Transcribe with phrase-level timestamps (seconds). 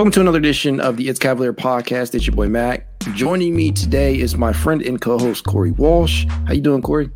[0.00, 2.14] Welcome to another edition of the It's Cavalier podcast.
[2.14, 2.86] It's your boy Mac.
[3.12, 6.24] Joining me today is my friend and co-host Corey Walsh.
[6.46, 7.10] How you doing, Corey?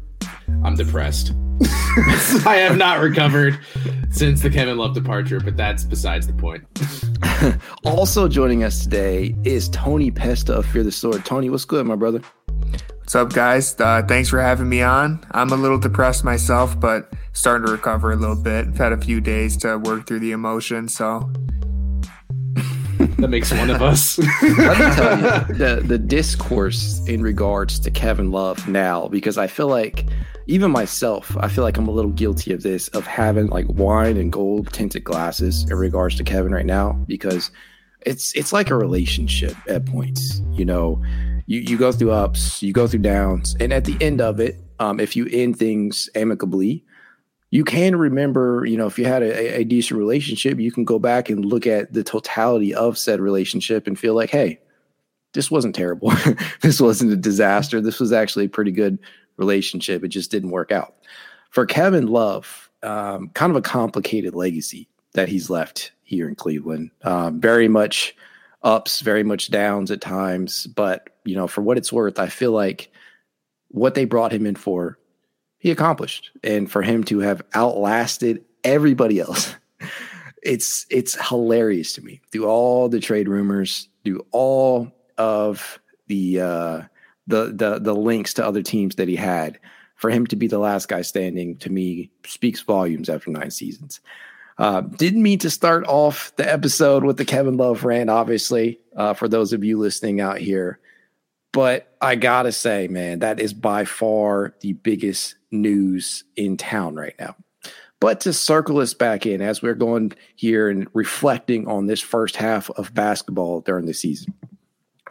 [0.62, 1.32] I'm depressed.
[2.45, 3.59] I have not recovered
[4.11, 6.62] since the Kevin Love departure, but that's besides the point.
[7.86, 11.25] also joining us today is Tony Pesta of Fear the Sword.
[11.25, 12.21] Tony, what's good, my brother?
[12.99, 13.80] What's up, guys?
[13.80, 15.27] Uh, thanks for having me on.
[15.30, 18.66] I'm a little depressed myself, but starting to recover a little bit.
[18.66, 21.32] I've had a few days to work through the emotions, so
[23.25, 24.19] that makes one of us.
[24.43, 29.47] Let me tell you the the discourse in regards to Kevin Love now, because I
[29.47, 30.05] feel like
[30.47, 34.19] even myself, I feel like I'm a little guilty of this, of having like wine
[34.19, 37.50] and gold tinted glasses in regards to Kevin right now, because
[38.03, 40.42] it's it's like a relationship at points.
[40.53, 41.03] You know,
[41.47, 44.62] you you go through ups, you go through downs, and at the end of it,
[44.81, 46.84] um, if you end things amicably,
[47.55, 50.98] you can remember, you know, if you had a, a, decent relationship, you can go
[50.98, 54.58] back and look at the totality of said relationship and feel like, hey,
[55.34, 56.12] this wasn't terrible.
[56.62, 57.80] this wasn't a disaster.
[57.80, 58.98] This was actually a pretty good
[59.36, 60.02] relationship.
[60.02, 60.97] It just didn't work out.
[61.50, 66.91] For Kevin Love, um, kind of a complicated legacy that he's left here in Cleveland.
[67.05, 68.16] Um, very much
[68.64, 70.66] ups, very much downs at times.
[70.66, 72.91] But, you know, for what it's worth, I feel like
[73.69, 74.98] what they brought him in for
[75.64, 76.30] he accomplished.
[76.44, 79.56] And for him to have outlasted everybody else,
[80.42, 82.20] it's it's hilarious to me.
[82.30, 86.82] Through all the trade rumors, through all of the uh,
[87.26, 89.58] the the the links to other teams that he had,
[89.96, 94.00] for him to be the last guy standing to me speaks volumes after nine seasons.
[94.58, 99.14] Uh, didn't mean to start off the episode with the Kevin Love rant, obviously, uh,
[99.14, 100.78] for those of you listening out here.
[101.55, 107.15] But I gotta say, man, that is by far the biggest news in town right
[107.16, 107.37] now.
[108.00, 112.34] But to circle us back in as we're going here and reflecting on this first
[112.34, 114.34] half of basketball during the season.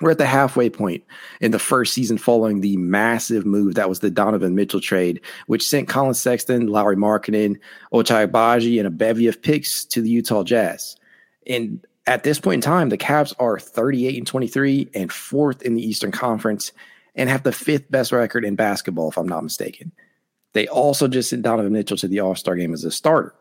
[0.01, 1.05] We're at the halfway point
[1.39, 5.65] in the first season following the massive move that was the Donovan Mitchell trade, which
[5.65, 7.57] sent Collin Sexton, Lauri Markkanen,
[7.93, 10.97] Ochai Agbaji, and a bevy of picks to the Utah Jazz.
[11.47, 15.75] And at this point in time, the Cavs are 38 and 23 and fourth in
[15.75, 16.71] the Eastern Conference
[17.15, 19.91] and have the fifth best record in basketball, if I'm not mistaken.
[20.53, 23.33] They also just sent Donovan Mitchell to the All Star game as a starter.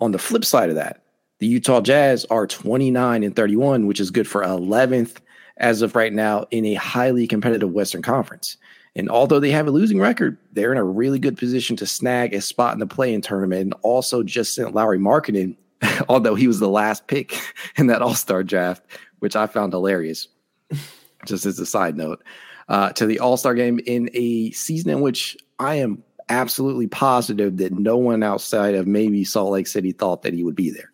[0.00, 1.02] On the flip side of that,
[1.38, 5.16] the Utah Jazz are 29 and 31, which is good for 11th
[5.56, 8.56] as of right now in a highly competitive Western Conference.
[8.96, 12.32] And although they have a losing record, they're in a really good position to snag
[12.32, 15.56] a spot in the play-in tournament and also just sent Lauri Markkanen
[16.08, 17.38] although he was the last pick
[17.76, 18.82] in that All Star draft,
[19.18, 20.28] which I found hilarious.
[21.26, 22.22] Just as a side note,
[22.68, 27.58] uh, to the All Star game in a season in which I am absolutely positive
[27.58, 30.90] that no one outside of maybe Salt Lake City thought that he would be there.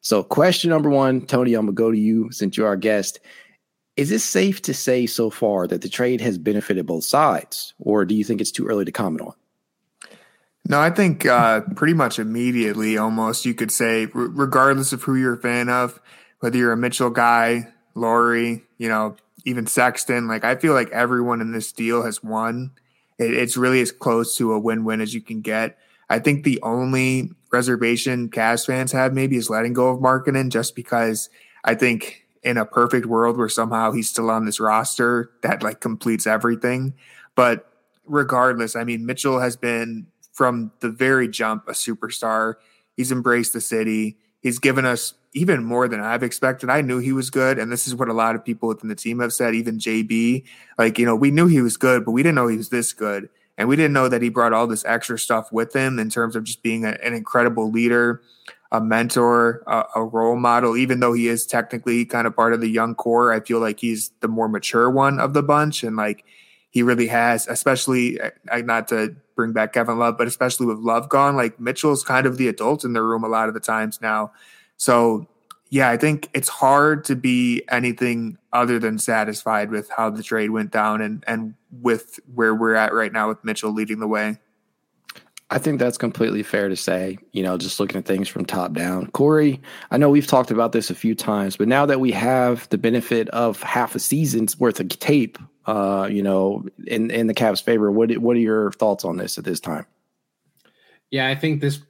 [0.00, 3.20] So, question number one, Tony, I'm gonna go to you since you're our guest.
[3.96, 8.04] Is it safe to say so far that the trade has benefited both sides, or
[8.06, 9.34] do you think it's too early to comment on?
[10.68, 15.16] No, I think uh, pretty much immediately, almost you could say, r- regardless of who
[15.16, 16.00] you're a fan of,
[16.40, 20.28] whether you're a Mitchell guy, Lauri, you know, even Sexton.
[20.28, 22.70] Like I feel like everyone in this deal has won.
[23.18, 25.78] It, it's really as close to a win-win as you can get.
[26.08, 30.76] I think the only reservation Cavs fans have maybe is letting go of Markkanen, just
[30.76, 31.28] because
[31.64, 35.80] I think in a perfect world where somehow he's still on this roster, that like
[35.80, 36.94] completes everything.
[37.34, 37.68] But
[38.06, 42.54] regardless, I mean, Mitchell has been from the very jump a superstar.
[42.96, 44.18] He's embraced the city.
[44.40, 46.68] He's given us even more than I've expected.
[46.68, 48.94] I knew he was good, and this is what a lot of people within the
[48.94, 49.54] team have said.
[49.54, 50.44] Even JB,
[50.78, 52.92] like you know, we knew he was good, but we didn't know he was this
[52.92, 56.10] good, and we didn't know that he brought all this extra stuff with him in
[56.10, 58.20] terms of just being a, an incredible leader,
[58.72, 60.76] a mentor, a, a role model.
[60.76, 63.80] Even though he is technically kind of part of the young core, I feel like
[63.80, 66.24] he's the more mature one of the bunch, and like
[66.70, 68.18] he really has, especially
[68.50, 72.36] not to bring back Kevin Love, but especially with Love gone, like Mitchell's kind of
[72.36, 74.32] the adult in the room a lot of the times now.
[74.76, 75.26] So
[75.70, 80.50] yeah, I think it's hard to be anything other than satisfied with how the trade
[80.50, 84.38] went down and and with where we're at right now with Mitchell leading the way.
[85.52, 88.72] I think that's completely fair to say, you know, just looking at things from top
[88.72, 89.08] down.
[89.08, 89.60] Corey,
[89.90, 92.78] I know we've talked about this a few times, but now that we have the
[92.78, 97.62] benefit of half a season's worth of tape, uh, you know, in, in the Cavs'
[97.62, 99.84] favor, what, what are your thoughts on this at this time?
[101.10, 101.80] Yeah, I think this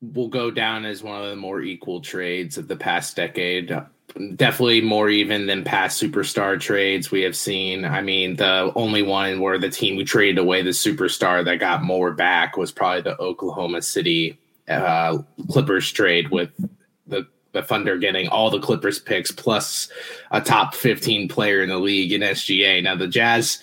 [0.00, 3.76] will go down as one of the more equal trades of the past decade
[4.36, 7.84] definitely more even than past superstar trades we have seen.
[7.84, 11.82] I mean, the only one where the team who traded away the superstar that got
[11.82, 15.18] more back was probably the Oklahoma City uh,
[15.50, 16.50] Clippers trade with
[17.06, 19.90] the the Thunder getting all the Clippers picks plus
[20.30, 22.80] a top 15 player in the league in SGA.
[22.80, 23.60] Now the Jazz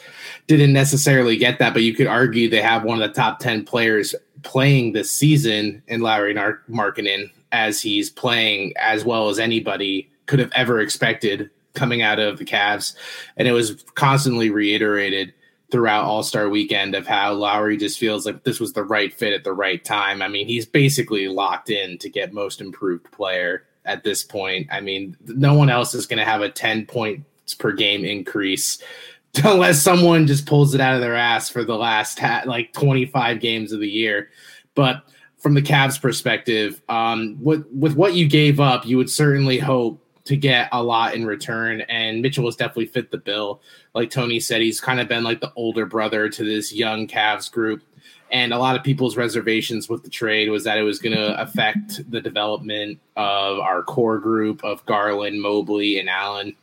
[0.48, 3.64] didn't necessarily get that, but you could argue they have one of the top 10
[3.64, 4.14] players
[4.44, 10.52] playing this season in Lauri Markkanen as he's playing as well as anybody could have
[10.54, 12.96] ever expected coming out of the Cavs.
[13.36, 15.34] And it was constantly reiterated
[15.72, 19.34] throughout All Star weekend of how Lauri just feels like this was the right fit
[19.34, 20.22] at the right time.
[20.22, 24.68] I mean, he's basically locked in to get most improved player at this point.
[24.72, 28.82] I mean, no one else is going to have a 10 points per game increase
[29.44, 33.40] unless someone just pulls it out of their ass for the last ha- like 25
[33.40, 34.30] games of the year.
[34.76, 35.04] But
[35.38, 40.04] from the Cavs perspective, um, with, with what you gave up, you would certainly hope
[40.28, 41.82] to get a lot in return.
[41.82, 43.62] And Mitchell has definitely fit the bill.
[43.94, 47.52] Like Tony said, he's kind of been like the older brother to this young Cavs
[47.52, 47.82] group.
[48.30, 51.42] And a lot of people's reservations with the trade was that it was going to
[51.42, 56.56] affect the development of our core group of Garland, Mobley, and Allen.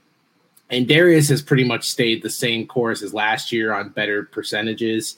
[0.71, 5.17] And Darius has pretty much stayed the same course as last year on better percentages.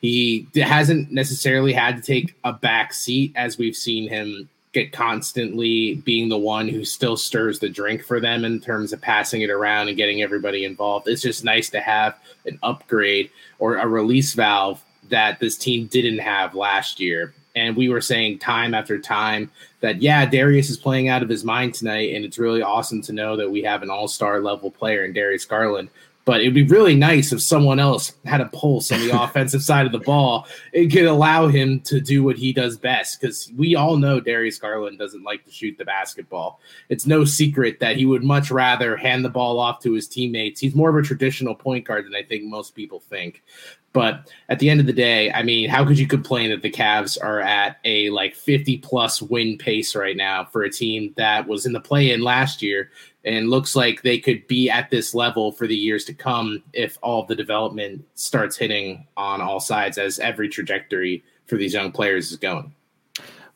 [0.00, 5.94] He hasn't necessarily had to take a back seat as we've seen him get constantly
[6.04, 9.48] being the one who still stirs the drink for them in terms of passing it
[9.48, 11.08] around and getting everybody involved.
[11.08, 16.18] It's just nice to have an upgrade or a release valve that this team didn't
[16.18, 17.32] have last year.
[17.54, 19.50] And we were saying time after time
[19.80, 22.14] that, yeah, Darius is playing out of his mind tonight.
[22.14, 25.14] And it's really awesome to know that we have an all star level player in
[25.14, 25.88] Darius Garland
[26.26, 29.86] but it'd be really nice if someone else had a pulse on the offensive side
[29.86, 30.46] of the ball.
[30.72, 34.58] It could allow him to do what he does best because we all know Darius
[34.58, 36.60] Garland doesn't like to shoot the basketball.
[36.88, 40.60] It's no secret that he would much rather hand the ball off to his teammates.
[40.60, 43.44] He's more of a traditional point guard than I think most people think.
[43.92, 46.70] But at the end of the day, I mean, how could you complain that the
[46.70, 51.46] Cavs are at a like 50 plus win pace right now for a team that
[51.48, 52.90] was in the play in last year
[53.26, 56.96] and looks like they could be at this level for the years to come if
[57.02, 62.30] all the development starts hitting on all sides as every trajectory for these young players
[62.30, 62.72] is going.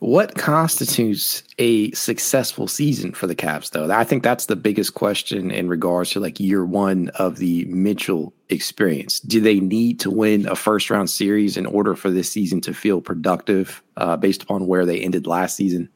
[0.00, 3.90] What constitutes a successful season for the Cavs, though?
[3.92, 8.32] I think that's the biggest question in regards to like year one of the Mitchell
[8.48, 9.20] experience.
[9.20, 12.72] Do they need to win a first round series in order for this season to
[12.72, 15.90] feel productive uh, based upon where they ended last season?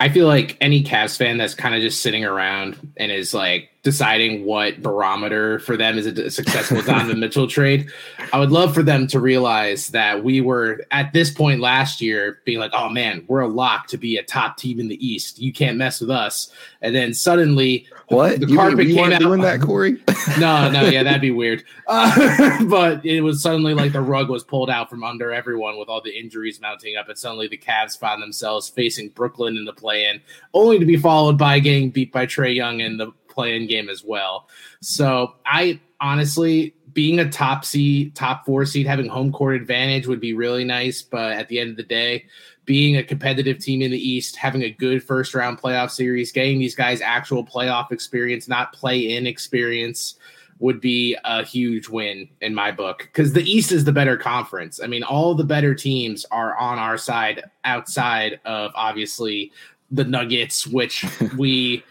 [0.00, 3.69] I feel like any Cavs fan that's kind of just sitting around and is like
[3.82, 7.90] deciding what barometer for them is a successful Donovan Mitchell trade.
[8.32, 12.40] I would love for them to realize that we were at this point last year
[12.44, 15.38] being like, oh man, we're a lock to be a top team in the East.
[15.38, 16.52] You can't mess with us.
[16.82, 18.40] And then suddenly what?
[18.40, 19.20] The you, carpet you came out.
[19.20, 20.02] Doing that, Corey?
[20.38, 21.64] no, no, yeah, that'd be weird.
[21.92, 25.88] Uh, but it was suddenly like the rug was pulled out from under everyone with
[25.88, 29.72] all the injuries mounting up, and suddenly the Cavs found themselves facing Brooklyn in the
[29.72, 30.20] play-in,
[30.54, 34.04] only to be followed by getting beat by Trae Young in the play-in game as
[34.04, 34.48] well.
[34.80, 40.20] So I honestly being a top seed, top four seed, having home court advantage would
[40.20, 41.02] be really nice.
[41.02, 42.26] But at the end of the day,
[42.64, 46.58] being a competitive team in the East, having a good first round playoff series, getting
[46.58, 50.16] these guys actual playoff experience, not play in experience,
[50.60, 54.78] would be a huge win in my book because the East is the better conference.
[54.82, 59.52] I mean, all the better teams are on our side outside of obviously
[59.90, 61.04] the Nuggets, which
[61.38, 61.82] we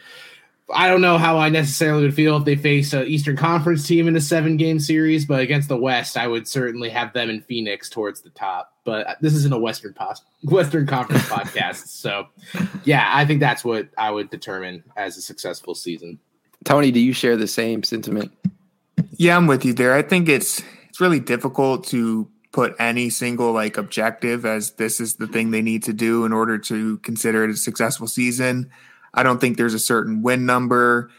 [0.74, 4.08] I don't know how I necessarily would feel if they faced an Eastern Conference team
[4.08, 7.42] in a seven game series, but against the West, I would certainly have them in
[7.42, 8.74] Phoenix towards the top.
[8.84, 12.28] But this isn't a Western pos- Western Conference podcast, so
[12.84, 16.20] yeah, I think that's what I would determine as a successful season.
[16.66, 18.32] Tony, do you share the same sentiment?
[19.14, 19.94] Yeah, I'm with you there.
[19.94, 25.16] I think it's it's really difficult to put any single like objective as this is
[25.16, 28.70] the thing they need to do in order to consider it a successful season.
[29.13, 31.10] I don't think there's a certain win number.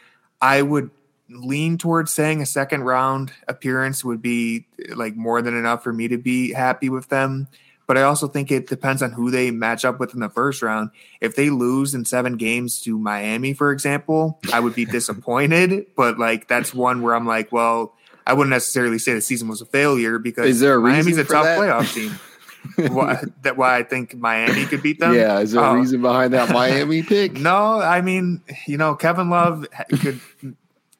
[0.41, 0.91] I would
[1.29, 6.09] lean towards saying a second round appearance would be like more than enough for me
[6.09, 7.49] to be happy with them.
[7.87, 10.63] But I also think it depends on who they match up with in the first
[10.63, 10.91] round.
[11.21, 15.87] If they lose in seven games to Miami, for example, I would be disappointed.
[15.97, 17.95] But like that's one where I'm like, well,
[18.27, 21.25] I wouldn't necessarily say the season was a failure because Is there a Miami's a
[21.25, 21.59] tough that?
[21.59, 22.17] playoff team.
[22.77, 25.15] why, that why I think Miami could beat them.
[25.15, 25.75] Yeah, is there a oh.
[25.75, 27.33] reason behind that Miami pick?
[27.33, 29.67] No, I mean, you know, Kevin Love
[30.01, 30.21] could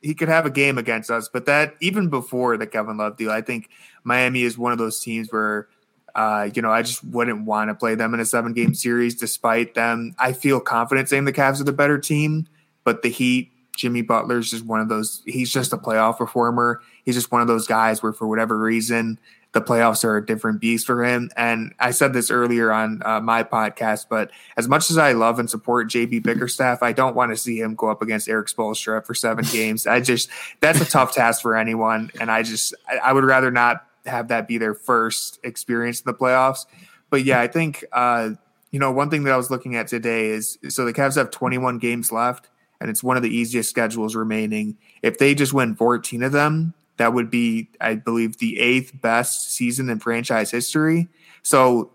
[0.03, 3.31] he could have a game against us, but that even before the Kevin Love deal,
[3.31, 3.69] I think
[4.03, 5.69] Miami is one of those teams where
[6.15, 9.15] uh, you know, I just wouldn't want to play them in a seven game series
[9.15, 10.15] despite them.
[10.19, 12.47] I feel confident saying the Cavs are the better team,
[12.85, 15.23] but the Heat, Jimmy Butler's just one of those.
[15.27, 16.83] He's just a playoff performer.
[17.05, 19.19] He's just one of those guys where, for whatever reason,
[19.53, 21.31] the playoffs are a different beast for him.
[21.37, 25.39] And I said this earlier on uh, my podcast, but as much as I love
[25.39, 29.05] and support JB Bickerstaff, I don't want to see him go up against Erik Spoelstra
[29.05, 29.87] for seven games.
[29.87, 30.29] I just
[30.61, 34.29] that's a tough task for anyone, and I just I, I would rather not have
[34.29, 36.67] that be their first experience in the playoffs.
[37.11, 38.31] But yeah, I think uh,
[38.71, 41.33] you know one thing that I was looking at today is so the Cavs have
[41.33, 42.49] 21 games left,
[42.81, 44.79] and it's one of the easiest schedules remaining.
[45.03, 49.55] If they just win 14 of them, that would be, I believe, the eighth best
[49.55, 51.09] season in franchise history.
[51.43, 51.93] So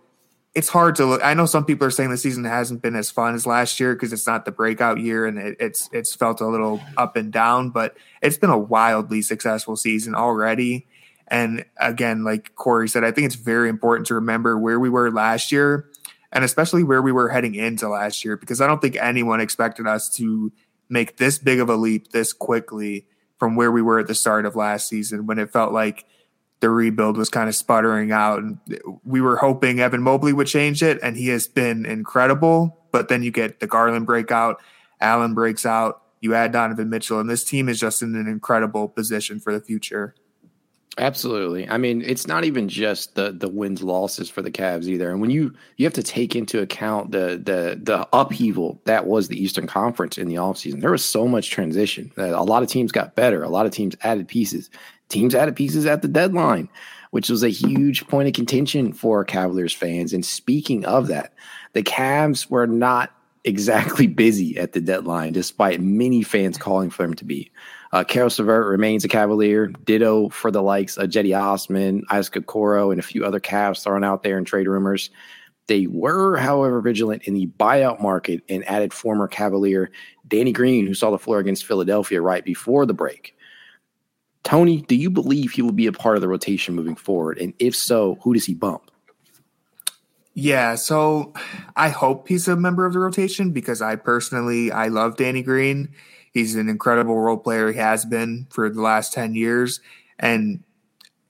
[0.55, 1.23] it's hard to look.
[1.23, 3.93] I know some people are saying the season hasn't been as fun as last year
[3.93, 7.31] because it's not the breakout year and it, it's it's felt a little up and
[7.31, 10.87] down, but it's been a wildly successful season already.
[11.27, 15.11] And again, like Corey said, I think it's very important to remember where we were
[15.11, 15.87] last year
[16.31, 19.85] and especially where we were heading into last year because I don't think anyone expected
[19.85, 20.51] us to
[20.89, 23.05] make this big of a leap this quickly
[23.37, 26.05] from where we were at the start of last season when it felt like
[26.61, 28.57] the rebuild was kind of sputtering out and
[29.03, 33.23] we were hoping Evan Mobley would change it and he has been incredible but then
[33.23, 34.61] you get the Garland breakout
[35.01, 38.87] Allen breaks out you add Donovan Mitchell and this team is just in an incredible
[38.87, 40.15] position for the future
[40.97, 41.67] Absolutely.
[41.69, 45.11] I mean, it's not even just the the wins losses for the Cavs either.
[45.11, 49.27] And when you you have to take into account the the the upheaval that was
[49.27, 50.79] the Eastern Conference in the offseason.
[50.79, 52.11] There was so much transition.
[52.15, 53.43] A lot of teams got better.
[53.43, 54.69] A lot of teams added pieces.
[55.09, 56.69] Teams added pieces at the deadline,
[57.11, 60.13] which was a huge point of contention for Cavaliers fans.
[60.13, 61.33] And speaking of that,
[61.73, 63.11] the Cavs were not
[63.43, 67.51] exactly busy at the deadline, despite many fans calling for them to be.
[67.95, 69.67] Uh, Caris LeVert remains a Cavalier.
[69.67, 74.03] Ditto for the likes of Cedi Osman, Isaac Okoro, and a few other Cavs thrown
[74.03, 75.09] out there in trade rumors.
[75.67, 79.91] They were, however, vigilant in the buyout market and added former Cavalier
[80.27, 83.33] Danny Green, who saw the floor against Philadelphia right before the break.
[84.43, 87.37] Tony, do you believe he will be a part of the rotation moving forward?
[87.37, 88.91] And if so, who does he bump?
[90.33, 91.31] Yeah, so
[91.77, 95.95] I hope he's a member of the rotation because I personally I love Danny Green.
[96.35, 97.71] He's an incredible role player.
[97.71, 99.79] He has been for the last 10 years.
[100.19, 100.65] And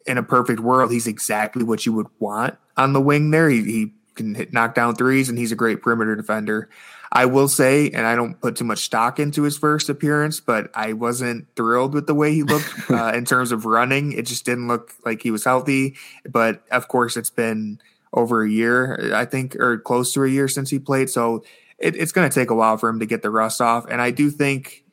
[0.08, 3.48] in a perfect world, he's exactly what you would want on the wing there.
[3.48, 6.70] He, he can hit, knock down threes, and he's a great perimeter defender.
[7.12, 10.72] I will say, and I don't put too much stock into his first appearance, but
[10.74, 14.12] I wasn't thrilled with the way he looked uh, in terms of running.
[14.12, 15.98] It just didn't look like he was healthy.
[16.28, 17.80] But of course, it's been
[18.12, 21.12] over a year, I think, or close to a year since he played.
[21.12, 21.44] So
[21.78, 23.86] it, it's going to take a while for him to get the rust off.
[23.88, 24.85] And I do think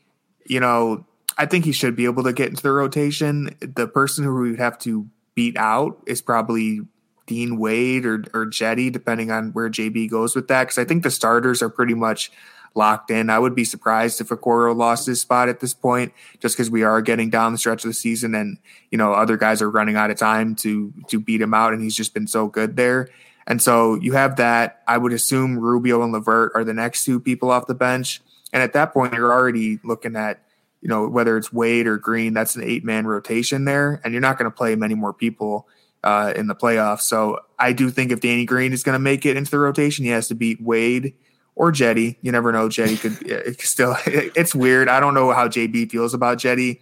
[0.47, 1.05] you know,
[1.39, 3.57] I think he should be able to get into the rotation.
[3.61, 6.81] The person who we would have to beat out is probably
[7.27, 10.65] Dean Wade or or Cedi, depending on where JB goes with that.
[10.65, 12.31] Because I think the starters are pretty much
[12.75, 13.31] locked in.
[13.31, 16.83] I would be surprised if Okoro lost his spot at this point, just because we
[16.83, 18.59] are getting down the stretch of the season, and
[18.91, 21.83] you know other guys are running out of time to to beat him out, and
[21.83, 23.09] he's just been so good there.
[23.47, 24.83] And so you have that.
[24.87, 28.21] I would assume Rubio and LeVert are the next two people off the bench.
[28.53, 30.43] And at that point, you're already looking at,
[30.81, 34.01] you know, whether it's Wade or Green, that's an eight man rotation there.
[34.05, 35.67] And you're not going to play many more people
[36.05, 37.03] uh, in the playoffs.
[37.03, 40.05] So I do think if Danny Green is going to make it into the rotation,
[40.05, 41.15] he has to beat Wade
[41.55, 42.17] or Cedi.
[42.23, 42.69] You never know.
[42.69, 44.89] Cedi could still, it's weird.
[44.89, 46.81] I don't know how JB feels about Cedi,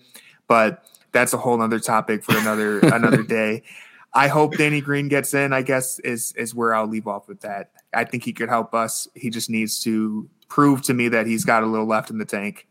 [0.48, 3.62] but that's a whole other topic for another, another day.
[4.12, 7.42] I hope Danny Green gets in, I guess is, is where I'll leave off with
[7.42, 7.70] that.
[7.94, 9.06] I think he could help us.
[9.14, 12.26] He just needs to prove to me that he's got a little left in the
[12.26, 12.66] tank.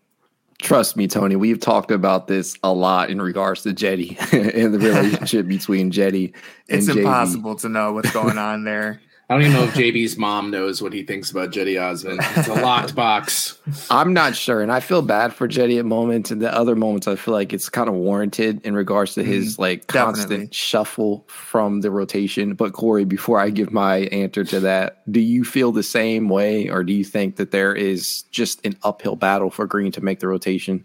[0.62, 1.38] Trust me, Tony.
[1.38, 4.18] We've talked about this a lot in regards to Cedi
[4.64, 6.34] and the relationship between Cedi.
[6.68, 9.02] It's impossible to know what's going on there.
[9.30, 12.18] I don't even know if JB's mom knows what he thinks about Cedi Osman.
[12.20, 13.60] It's a locked box.
[13.92, 17.08] I'm not sure, and I feel bad for Cedi at moments, and the other moments
[17.08, 20.50] I feel like it's kind of warranted in regards to his mm, like constant definitely.
[20.52, 22.56] shuffle from the rotation.
[22.56, 26.68] But Corey, before I give my answer to that, do you feel the same way,
[26.68, 30.22] or do you think that there is just an uphill battle for Green to make
[30.22, 30.84] the rotation?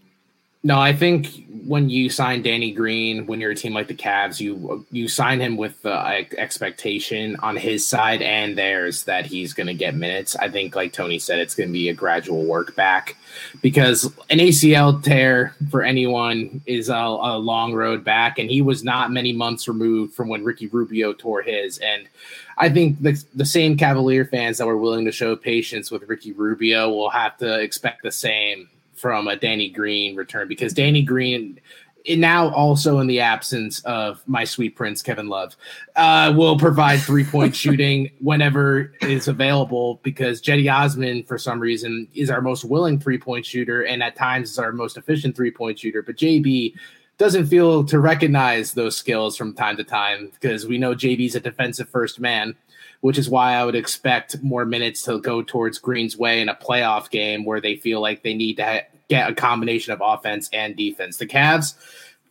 [0.67, 4.41] No, I think when you sign Danny Green, when you're a team like the Cavs,
[4.41, 9.67] you you sign him with the expectation on his side and theirs that he's going
[9.67, 10.37] to get minutes.
[10.37, 13.17] I think, like Tony said, it's going to be a gradual work back
[13.61, 18.83] because an ACL tear for anyone is a, a long road back, and he was
[18.83, 21.77] not many months removed from when Ricky Rubio tore his.
[21.79, 22.09] And
[22.57, 26.33] I think the, the same Cavalier fans that were willing to show patience with Ricky
[26.33, 31.61] Rubio will have to expect the same from a Danny Green return because Danny Green
[32.07, 35.57] now also in the absence of my sweet prince Kevin Love
[35.97, 42.07] uh, will provide three point shooting whenever is available because Cedi Osman for some reason
[42.15, 45.51] is our most willing three point shooter and at times is our most efficient three
[45.51, 46.03] point shooter.
[46.03, 46.75] But JB
[47.17, 51.41] doesn't feel to recognize those skills from time to time because we know JB's a
[51.41, 52.57] defensive first man,
[53.05, 56.55] which is why I would expect more minutes to go towards Green's way in a
[56.55, 60.49] playoff game where they feel like they need to ha- get a combination of offense
[60.55, 61.19] and defense.
[61.19, 61.75] The Cavs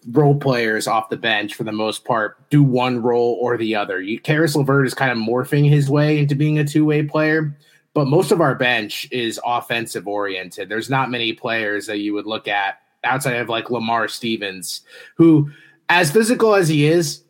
[0.09, 4.01] role players off the bench for the most part do one role or the other.
[4.01, 7.55] You, Caris LeVert is kind of morphing his way into being a two way player,
[7.93, 10.69] but most of our bench is offensive oriented.
[10.69, 14.81] There's not many players that you would look at outside of like Lamar Stevens,
[15.17, 15.51] who,
[15.87, 17.23] as physical as he is,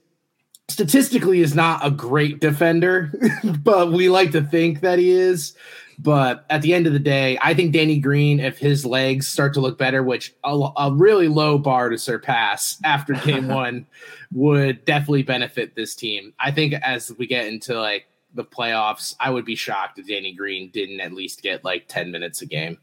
[0.70, 3.14] statistically is not a great defender,
[3.64, 5.56] but we like to think that he is.
[6.00, 9.54] But at the end of the day, I think Danny Green, if his legs start
[9.54, 13.86] to look better, which a, a really low bar to surpass after game one,
[14.32, 16.34] would definitely benefit this team.
[16.40, 20.34] I think as we get into like the playoffs, I would be shocked if Danny
[20.34, 22.80] Green didn't at least get like 10 minutes a game.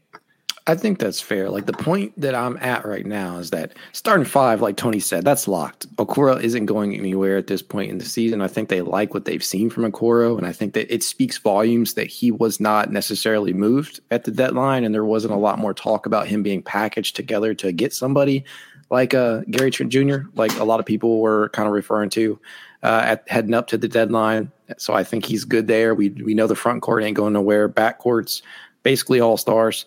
[0.71, 1.49] I think that's fair.
[1.49, 5.25] Like the point that I'm at right now is that starting five, like Tony said,
[5.25, 5.93] that's locked.
[5.97, 8.41] Okoro isn't going anywhere at this point in the season.
[8.41, 11.37] I think they like what they've seen from Okoro, and I think that it speaks
[11.37, 15.59] volumes that he was not necessarily moved at the deadline, and there wasn't a lot
[15.59, 18.45] more talk about him being packaged together to get somebody
[18.89, 22.39] like uh, Gary Trent Jr., like a lot of people were kind of referring to
[22.81, 24.53] uh, at heading up to the deadline.
[24.77, 25.93] So I think he's good there.
[25.93, 27.67] We we know the front court ain't going nowhere.
[27.67, 28.41] Back courts
[28.83, 29.85] basically all stars.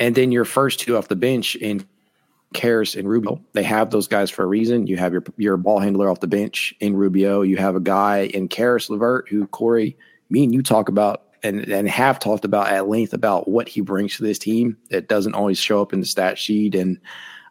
[0.00, 1.86] And then your first two off the bench in
[2.52, 4.86] Caris and Rubio, they have those guys for a reason.
[4.86, 7.42] You have your your ball handler off the bench in Rubio.
[7.42, 9.96] You have a guy in Caris LeVert who Corey,
[10.30, 13.82] me and you talk about and, and have talked about at length about what he
[13.82, 16.74] brings to this team that doesn't always show up in the stat sheet.
[16.74, 16.98] And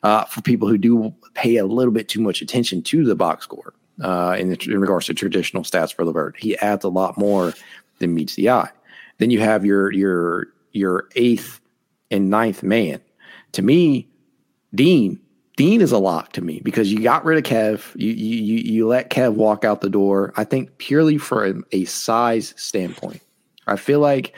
[0.01, 3.43] uh, for people who do pay a little bit too much attention to the box
[3.43, 7.17] score uh, in, the, in regards to traditional stats for LeVert, he adds a lot
[7.17, 7.53] more
[7.99, 8.69] than meets the eye.
[9.19, 11.61] Then you have your your your eighth
[12.13, 13.01] and ninth man.
[13.53, 14.07] To me,
[14.73, 15.19] Dean,
[15.57, 17.93] Dean is a lock to me because you got rid of Kev.
[17.95, 20.31] You you you let Kev walk out the door.
[20.37, 23.21] I think purely for a, a size standpoint.
[23.67, 24.35] I feel like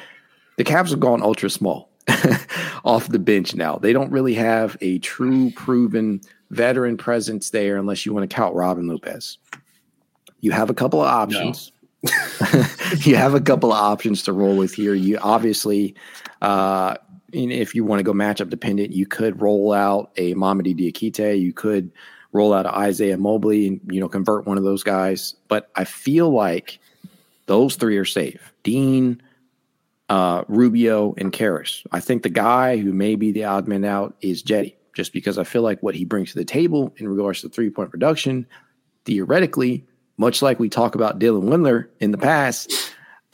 [0.58, 1.90] the Cavs have gone ultra small
[2.86, 3.78] off the bench now.
[3.78, 8.56] They don't really have a true proven veteran presence there unless you want to count
[8.56, 9.38] Robin Lopez.
[10.42, 11.72] You have a couple of options.
[11.72, 11.76] No.
[13.00, 14.94] you have a couple of options to roll with here.
[14.94, 15.96] You obviously
[16.42, 16.96] uh,
[17.36, 21.40] if you want to go matchup dependent, you could roll out a Mamadi Diakite.
[21.40, 21.92] You could
[22.32, 25.36] roll out Isaiah Mobley and you know convert one of those guys.
[25.48, 26.80] But I feel like
[27.46, 28.54] those three are safe.
[28.64, 29.22] Dean,
[30.10, 31.84] uh, Rubio, and Caris.
[31.92, 35.38] I think the guy who may be the odd man out is Cedi, just because
[35.38, 38.46] I feel like what he brings to the table in regards to three point production,
[39.06, 39.86] theoretically,
[40.18, 42.85] much like we talk about Dylan Windler in the past,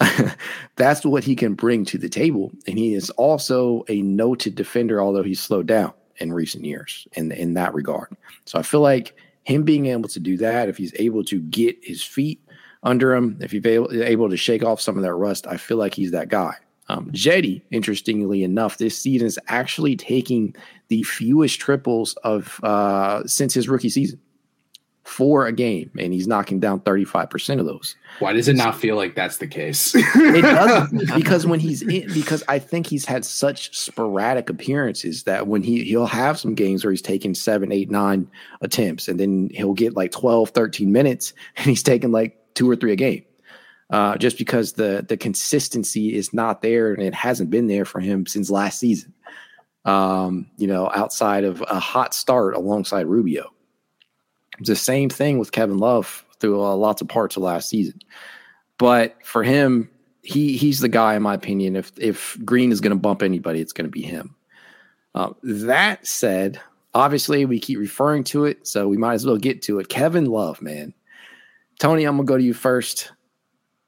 [0.75, 2.51] that's what he can bring to the table.
[2.67, 7.31] And he is also a noted defender, although he's slowed down in recent years in,
[7.31, 8.15] in that regard.
[8.45, 11.77] So I feel like him being able to do that, if he's able to get
[11.81, 12.41] his feet
[12.83, 15.77] under him, if he's able, able to shake off some of that rust, I feel
[15.77, 16.55] like he's that guy.
[16.89, 20.55] Um, Cedi, interestingly enough, this season is actually taking
[20.89, 24.19] the fewest triples of uh, since his rookie season
[25.03, 27.95] for a game, and he's knocking down 35% of those.
[28.19, 29.95] Why does it not feel like that's the case?
[29.95, 35.47] it doesn't because when he's in, because I think he's had such sporadic appearances that
[35.47, 38.29] when he he'll have some games where he's taking seven, eight, nine
[38.61, 42.75] attempts, and then he'll get like 12, 13 minutes, and he's taking like two or
[42.75, 43.25] three a game.
[43.89, 47.99] Uh, just because the the consistency is not there and it hasn't been there for
[47.99, 49.13] him since last season.
[49.83, 53.51] Um, you know, outside of a hot start alongside Rubio
[54.67, 57.99] the same thing with Kevin Love through uh, lots of parts of last season.
[58.77, 59.89] But for him,
[60.23, 61.75] he he's the guy, in my opinion.
[61.75, 64.35] If if Green is going to bump anybody, it's going to be him.
[65.13, 66.59] Uh, that said,
[66.93, 69.89] obviously we keep referring to it, so we might as well get to it.
[69.89, 70.93] Kevin Love, man.
[71.79, 73.11] Tony, I'm gonna go to you first.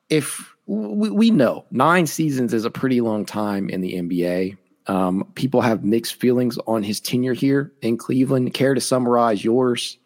[0.09, 4.57] If we, we know nine seasons is a pretty long time in the NBA.
[4.87, 8.53] Um, people have mixed feelings on his tenure here in Cleveland.
[8.53, 9.97] Care to summarize yours?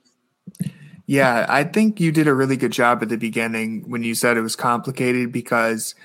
[1.07, 4.35] Yeah, I think you did a really good job at the beginning when you said
[4.35, 5.95] it was complicated because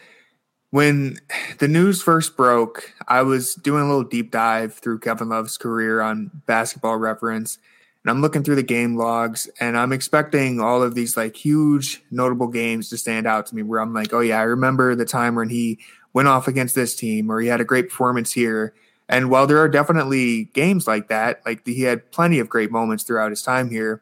[0.71, 1.19] when
[1.59, 6.01] the news first broke, I was doing a little deep dive through Kevin Love's career
[6.01, 7.59] on basketball reference.
[8.05, 12.03] And I'm looking through the game logs and I'm expecting all of these like huge
[12.13, 15.05] notable games to stand out to me where I'm like, oh yeah, I remember the
[15.05, 15.81] time when he
[16.13, 18.73] went off against this team or he had a great performance here.
[19.09, 23.03] And while there are definitely games like that, like he had plenty of great moments
[23.03, 24.01] throughout his time here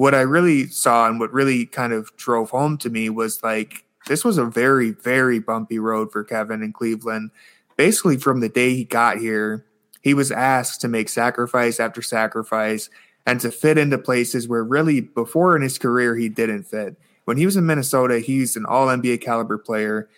[0.00, 3.84] what I really saw and what really kind of drove home to me was like
[4.06, 7.32] this was a very, very bumpy road for Kevin in Cleveland.
[7.76, 9.66] Basically, from the day he got here,
[10.00, 12.88] he was asked to make sacrifice after sacrifice,
[13.26, 16.96] and to fit into places where really before in his career he didn't fit.
[17.26, 20.08] When he was in Minnesota, he's an all NBA caliber player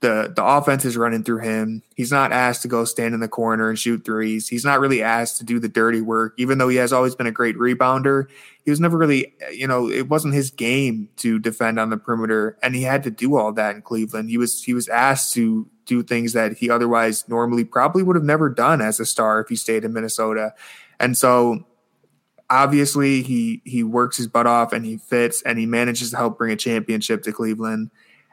[0.00, 1.82] the the offense is running through him.
[1.94, 4.48] He's not asked to go stand in the corner and shoot threes.
[4.48, 7.26] He's not really asked to do the dirty work, even though he has always been
[7.26, 8.28] a great rebounder.
[8.64, 12.56] He was never really, you know, it wasn't his game to defend on the perimeter,
[12.62, 14.30] and he had to do all that in Cleveland.
[14.30, 18.24] He was he was asked to do things that he otherwise normally probably would have
[18.24, 20.54] never done as a star if he stayed in Minnesota.
[20.98, 21.66] And so
[22.48, 26.38] obviously he he works his butt off and he fits and he manages to help
[26.38, 27.90] bring a championship to Cleveland.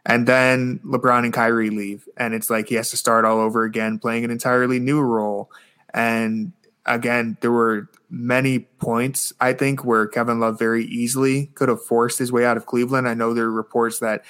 [0.08, 3.66] And then LeBron and Kyrie leave, and it's like he has to start all over
[3.66, 5.52] again, playing an entirely new role.
[5.94, 6.54] And
[6.86, 12.20] again, there were many points I think where Kevin Love very easily could have forced
[12.20, 13.06] his way out of Cleveland.
[13.10, 14.24] I know there are reports that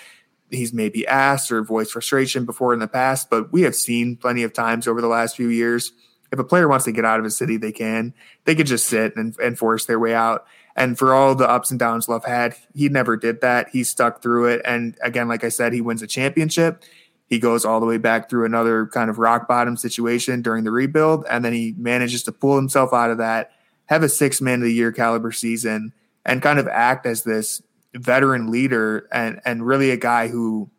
[0.49, 4.41] he's maybe asked or voiced frustration before in the past, but we have seen plenty
[4.41, 5.91] of times over the last few years.
[6.31, 8.15] If a player wants to get out of a city, they can.
[8.45, 10.47] They could just sit and, and force their way out.
[10.77, 13.69] And for all the ups and downs Love had, he never did that.
[13.69, 14.61] He stuck through it.
[14.63, 16.83] And again, like I said, he wins a championship.
[17.25, 20.71] He goes all the way back through another kind of rock bottom situation during the
[20.71, 21.25] rebuild.
[21.29, 23.51] And then he manages to pull himself out of that,
[23.87, 25.93] have a six man of the year caliber season,
[26.25, 27.61] and kind of act as this
[27.95, 30.69] veteran leader and, and really a guy who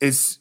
[0.00, 0.38] is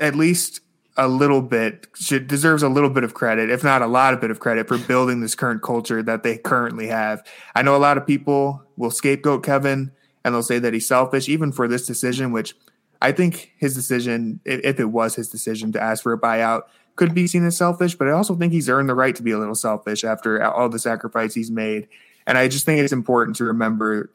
[0.00, 0.60] at least
[0.96, 4.20] a little bit should deserves a little bit of credit, if not a lot of
[4.20, 7.26] bit of credit, for building this current culture that they currently have.
[7.54, 9.92] I know a lot of people will scapegoat Kevin
[10.24, 12.54] and they'll say that he's selfish, even for this decision, which
[13.00, 16.62] I think his decision, if it was his decision to ask for a buyout,
[16.96, 17.94] could be seen as selfish.
[17.94, 20.68] But I also think he's earned the right to be a little selfish after all
[20.68, 21.88] the sacrifice he's made.
[22.26, 24.10] And I just think it's important to remember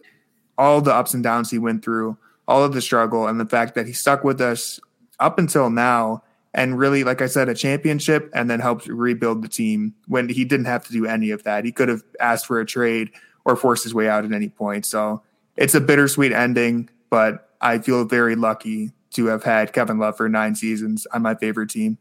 [0.57, 2.17] all the ups and downs he went through,
[2.47, 4.79] all of the struggle, and the fact that he stuck with us
[5.19, 9.47] up until now and really, like I said, a championship and then helped rebuild the
[9.47, 11.63] team when he didn't have to do any of that.
[11.63, 13.11] He could have asked for a trade
[13.45, 14.85] or forced his way out at any point.
[14.85, 15.21] So
[15.55, 20.27] it's a bittersweet ending, but I feel very lucky to have had Kevin Love for
[20.27, 21.97] nine seasons on my favorite team.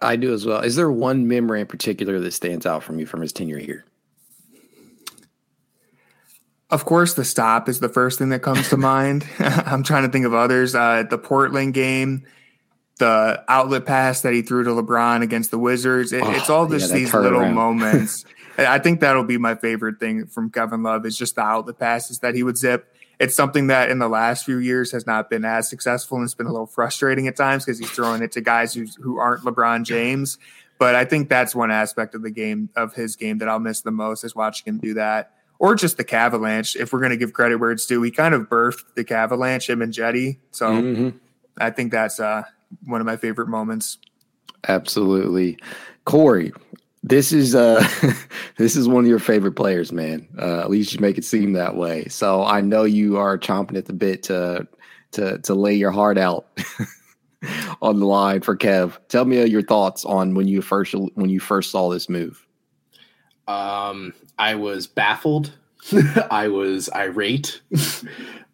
[0.00, 0.60] I do as well.
[0.60, 3.84] Is there one memory in particular that stands out from you from his tenure here?
[6.70, 9.26] Of course, the stop is the first thing that comes to mind.
[9.38, 10.74] I'm trying to think of others.
[10.74, 12.24] Uh, the Portland game,
[12.98, 16.12] the outlet pass that he threw to LeBron against the Wizards.
[16.12, 17.54] It, oh, it's all just yeah, these little around.
[17.54, 18.24] moments.
[18.58, 22.18] I think that'll be my favorite thing from Kevin Love is just the outlet passes
[22.20, 22.92] that he would zip.
[23.20, 26.34] It's something that in the last few years has not been as successful and it's
[26.34, 29.44] been a little frustrating at times because he's throwing it to guys who, who aren't
[29.44, 30.38] LeBron James.
[30.78, 33.80] But I think that's one aspect of the game of his game that I'll miss
[33.80, 35.32] the most is watching him do that.
[35.60, 36.76] Or just the Cavalanche.
[36.76, 39.68] If we're going to give credit where it's due, he kind of birthed the Cavalanche,
[39.68, 40.38] him and Cedi.
[40.52, 41.16] So mm-hmm.
[41.58, 42.44] I think that's uh,
[42.84, 43.98] one of my favorite moments.
[44.66, 45.58] Absolutely,
[46.04, 46.52] Corey.
[47.02, 47.86] This is uh,
[48.56, 50.26] this is one of your favorite players, man.
[50.38, 52.06] Uh, at least you make it seem that way.
[52.08, 54.66] So I know you are chomping at the bit to
[55.12, 56.46] to to lay your heart out
[57.82, 58.98] on the line for Kev.
[59.08, 62.44] Tell me your thoughts on when you first when you first saw this move.
[63.46, 65.52] Um, I was baffled.
[66.30, 67.60] I was irate.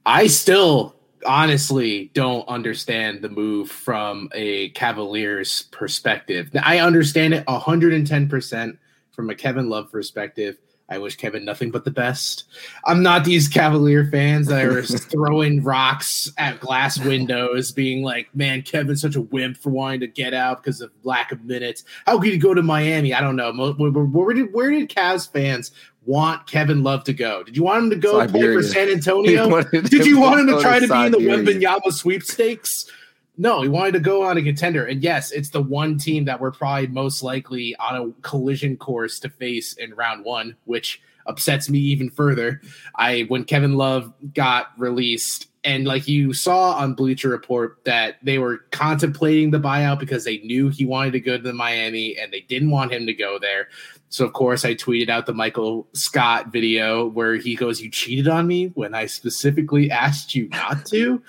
[0.06, 0.94] I still
[1.24, 6.50] honestly don't understand the move from a Cavaliers perspective.
[6.62, 8.78] I understand it 110%
[9.10, 10.58] from a Kevin Love perspective.
[10.88, 12.44] I wish Kevin nothing but the best.
[12.84, 18.60] I'm not these Cavalier fans that are throwing rocks at glass windows, being like, man,
[18.62, 21.84] Kevin's such a wimp for wanting to get out because of lack of minutes.
[22.06, 23.14] How could he go to Miami?
[23.14, 23.50] I don't know.
[23.76, 25.70] Where, where, did, where did Cavs fans
[26.04, 27.42] want Kevin Love to go?
[27.42, 29.62] Did you want him to go play for San Antonio?
[29.62, 32.90] Did you want him to try to be in the Wembanyama sweepstakes?
[33.36, 34.84] No, he wanted to go on a contender.
[34.84, 39.18] And yes, it's the one team that we're probably most likely on a collision course
[39.20, 42.60] to face in round one, which upsets me even further.
[42.94, 48.38] I when Kevin Love got released, and like you saw on Bleacher Report that they
[48.38, 52.32] were contemplating the buyout because they knew he wanted to go to the Miami and
[52.32, 53.68] they didn't want him to go there.
[54.10, 58.28] So of course I tweeted out the Michael Scott video where he goes, "You cheated
[58.28, 61.20] on me when I specifically asked you not to."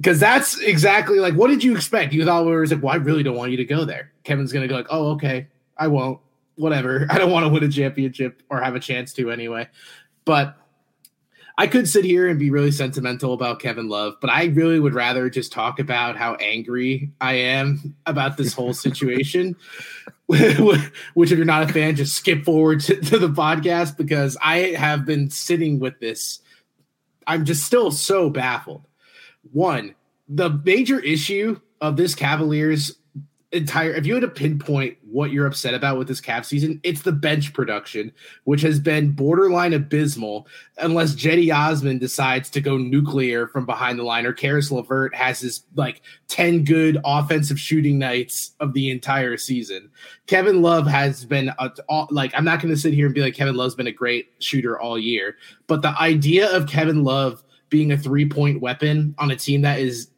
[0.00, 2.14] Because that's exactly like what did you expect?
[2.14, 4.50] You thought we were like, "Well, I really don't want you to go there." Kevin's
[4.50, 6.20] gonna go like, "Oh, okay, I won't.
[6.54, 7.06] Whatever.
[7.10, 9.68] I don't want to win a championship or have a chance to anyway."
[10.24, 10.56] But
[11.58, 14.94] I could sit here and be really sentimental about Kevin Love, but I really would
[14.94, 19.56] rather just talk about how angry I am about this whole situation.
[20.26, 24.58] which if you're not a fan, just skip forward to, to the podcast because I
[24.76, 26.38] have been sitting with this.
[27.26, 28.86] I'm just still so baffled.
[29.52, 29.94] One,
[30.28, 32.96] the major issue of this Cavaliers
[33.52, 37.02] entire if you had to pinpoint what you're upset about with this cap season, it's
[37.02, 38.12] the bench production,
[38.44, 40.46] which has been borderline abysmal
[40.78, 45.40] unless Cedi Osman decides to go nuclear from behind the line or Caris LeVert has
[45.40, 49.90] his like 10 good offensive shooting nights of the entire season.
[50.26, 51.72] Kevin Love has been a,
[52.10, 54.32] like I'm not going to sit here and be like Kevin Love's been a great
[54.38, 59.36] shooter all year, but the idea of Kevin Love being a three-point weapon on a
[59.36, 60.08] team that is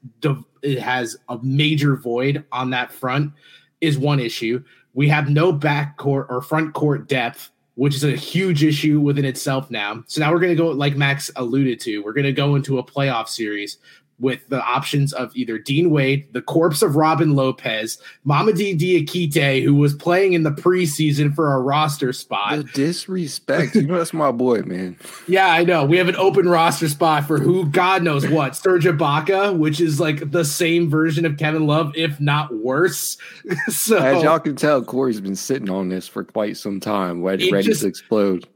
[0.63, 3.33] it has a major void on that front
[3.81, 4.63] is one issue.
[4.95, 9.25] We have no back court or front court depth, which is a huge issue within
[9.25, 10.03] itself now.
[10.07, 12.79] So now we're going to go, like Max alluded to, we're going to go into
[12.79, 13.79] a playoff series
[14.23, 19.75] with the options of either Dean Wade, the corpse of Robin Lopez, Mamadi Diakite, who
[19.75, 22.57] was playing in the preseason for a roster spot.
[22.57, 23.75] The disrespect.
[23.75, 24.97] you know, that's my boy, man.
[25.27, 25.85] Yeah, I know.
[25.85, 28.55] We have an open roster spot for who God knows what.
[28.57, 33.19] Serge Ibaka, which is like the same version of Kevin Love, if not worse.
[33.69, 37.51] so as y'all can tell, Corey's been sitting on this for quite some time, ready,
[37.51, 38.47] ready just, to explode.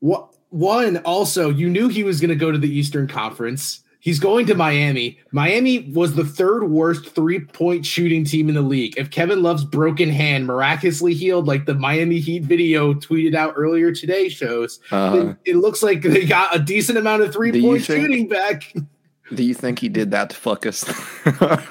[0.00, 4.20] What one also, you knew he was going to go to the Eastern Conference He's
[4.20, 5.18] going to Miami.
[5.32, 8.94] Miami was the third worst three point shooting team in the league.
[8.96, 13.90] If Kevin Love's broken hand miraculously healed, like the Miami Heat video tweeted out earlier
[13.90, 15.34] today shows, uh-huh.
[15.44, 18.72] it, it, looks like they got a decent amount of three point shooting back.
[19.34, 20.84] Do you think he did that to fuck us?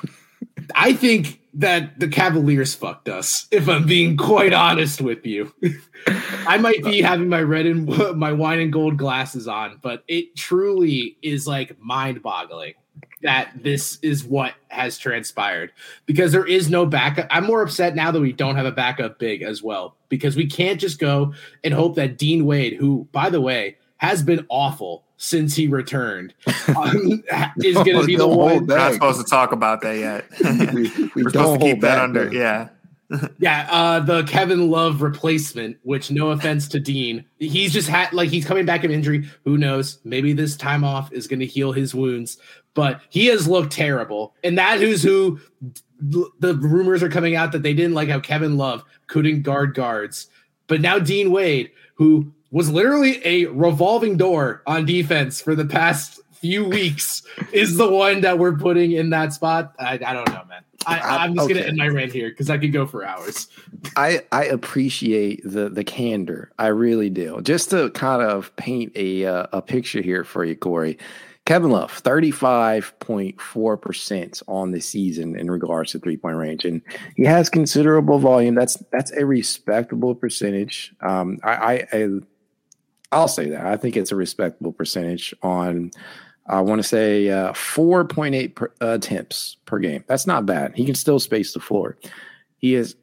[0.76, 3.48] I think that the Cavaliers fucked us.
[3.50, 5.54] If I'm being quite honest with you,
[6.48, 7.88] I might be uh, having my red and
[8.18, 12.74] my wine and gold glasses on, but it truly is like mind boggling
[13.22, 15.72] that this is what has transpired
[16.06, 17.28] because there is no backup.
[17.32, 20.48] I'm more upset now that we don't have a backup big as well because we
[20.48, 25.05] can't just go and hope that Dean Wade, who by the way has been awful
[25.18, 26.34] since he returned
[26.76, 27.24] um,
[27.58, 28.66] is going to be the one.
[28.66, 30.26] We're not supposed to talk about that yet.
[30.74, 32.32] we, we are supposed to keep that under.
[32.34, 32.70] Yeah.
[33.38, 38.30] yeah, uh, the Kevin Love replacement, which no offense to Dean, he's just had like
[38.30, 39.30] he's coming back from injury.
[39.44, 40.00] Who knows?
[40.04, 42.40] Maybe this time off is going to heal his wounds,
[42.74, 44.34] but he has looked terrible.
[44.44, 45.40] And that who's who
[46.00, 50.28] the rumors are coming out that they didn't like how Kevin Love couldn't guard guards.
[50.68, 56.22] But now Dean Wade, who was literally a revolving door on defense for the past
[56.32, 59.76] few weeks is the one that we're putting in that spot.
[59.78, 60.64] I, I don't know, man.
[60.88, 61.56] I, am just okay.
[61.56, 63.50] gonna end my rant here because I could go for hours.
[63.98, 66.54] I I appreciate the the candor.
[66.58, 67.42] I really do.
[67.42, 70.98] Just to kind of paint a uh, a picture here for you, Corey.
[71.46, 76.66] Kevin Love, 35.4% on the season in regards to three point range.
[76.66, 76.82] And
[77.16, 78.56] he has considerable volume.
[78.56, 80.96] That's that's a respectable percentage.
[81.02, 82.08] Um, I, I, I
[83.16, 83.66] I'll say that.
[83.66, 85.92] I think it's a respectable percentage on,
[86.48, 90.04] I want to say, uh, 4.8 per, uh, attempts per game.
[90.08, 90.76] That's not bad.
[90.76, 91.98] He can still space the floor.
[92.58, 92.98] He is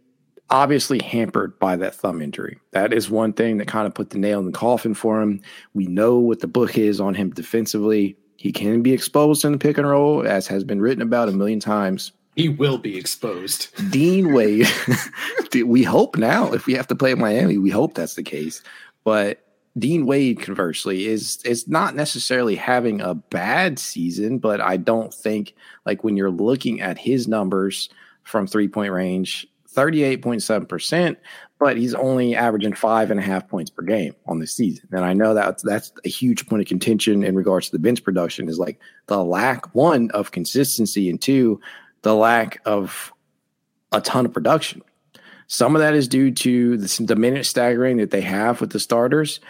[0.51, 2.59] obviously hampered by that thumb injury.
[2.73, 5.41] That is one thing that kind of put the nail in the coffin for him.
[5.73, 8.15] We know what the book is on him defensively.
[8.37, 11.33] He can be exposed in the pick and roll, as has been written about a
[11.33, 12.13] million times.
[12.37, 13.69] He will be exposed.
[13.91, 14.69] Dean Wade,
[15.65, 18.61] we hope now, if we have to play Miami, we hope that's the case.
[19.05, 19.43] But
[19.79, 25.55] Dean Wade, conversely, is is not necessarily having a bad season, but I don't think
[25.87, 27.89] like when you're looking at his numbers
[28.23, 31.19] from three point range, thirty eight point seven percent,
[31.59, 34.89] but he's only averaging five and a half points per game on the season.
[34.93, 38.05] And I know that that's a huge point of contention in regards to the bench
[38.05, 41.61] production is like the lack one of consistency and two
[42.03, 43.11] the lack of
[43.93, 44.83] a ton of production.
[45.47, 48.81] Some of that is due to the, the minute staggering that they have with the
[48.81, 49.41] starters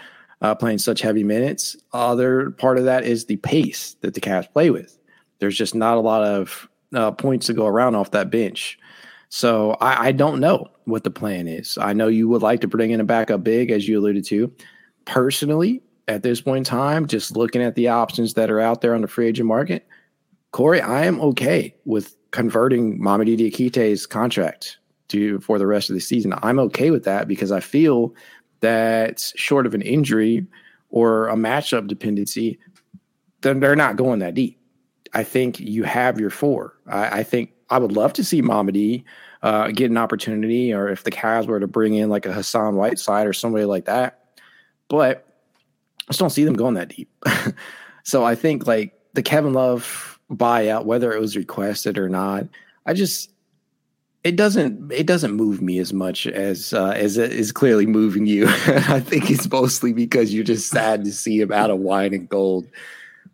[0.43, 1.77] uh, playing such heavy minutes.
[1.93, 4.99] Other part of that is the pace that the Cavs play with.
[5.39, 8.79] There's just not a lot of uh, points to go around off that bench.
[9.29, 11.79] So I, I, don't know what the plan is.
[11.81, 14.53] I know you would like to bring in a backup big, as you alluded to.
[15.07, 18.95] Personally, at this point in time, just looking at the options that are out there
[18.95, 19.87] on the free agent market,
[20.51, 24.79] Corey, I am okay with converting Mamadi Diakite's contract
[25.09, 26.35] to for the rest of the season.
[26.43, 28.15] I'm okay with that because I feel
[28.63, 30.47] that's short of an injury
[30.89, 32.59] or a matchup dependency,
[33.43, 34.59] then they're not going that deep.
[35.13, 36.75] I think you have your four.
[36.87, 39.05] I, I think I would love to see Mamadi
[39.43, 42.77] uh, get an opportunity, or if the Cavs were to bring in like a Hassan
[42.77, 44.39] Whiteside or somebody like that.
[44.89, 45.27] But
[46.03, 47.11] I just don't see them going that deep.
[48.05, 52.47] so I think like the Kevin Love buyout, whether it was requested or not,
[52.87, 53.31] I just
[54.25, 58.27] it doesn't it doesn't move me as much as uh, as it is clearly moving
[58.27, 58.47] you.
[58.67, 62.29] I think it's mostly because you're just sad to see him out of wine and
[62.29, 62.67] gold.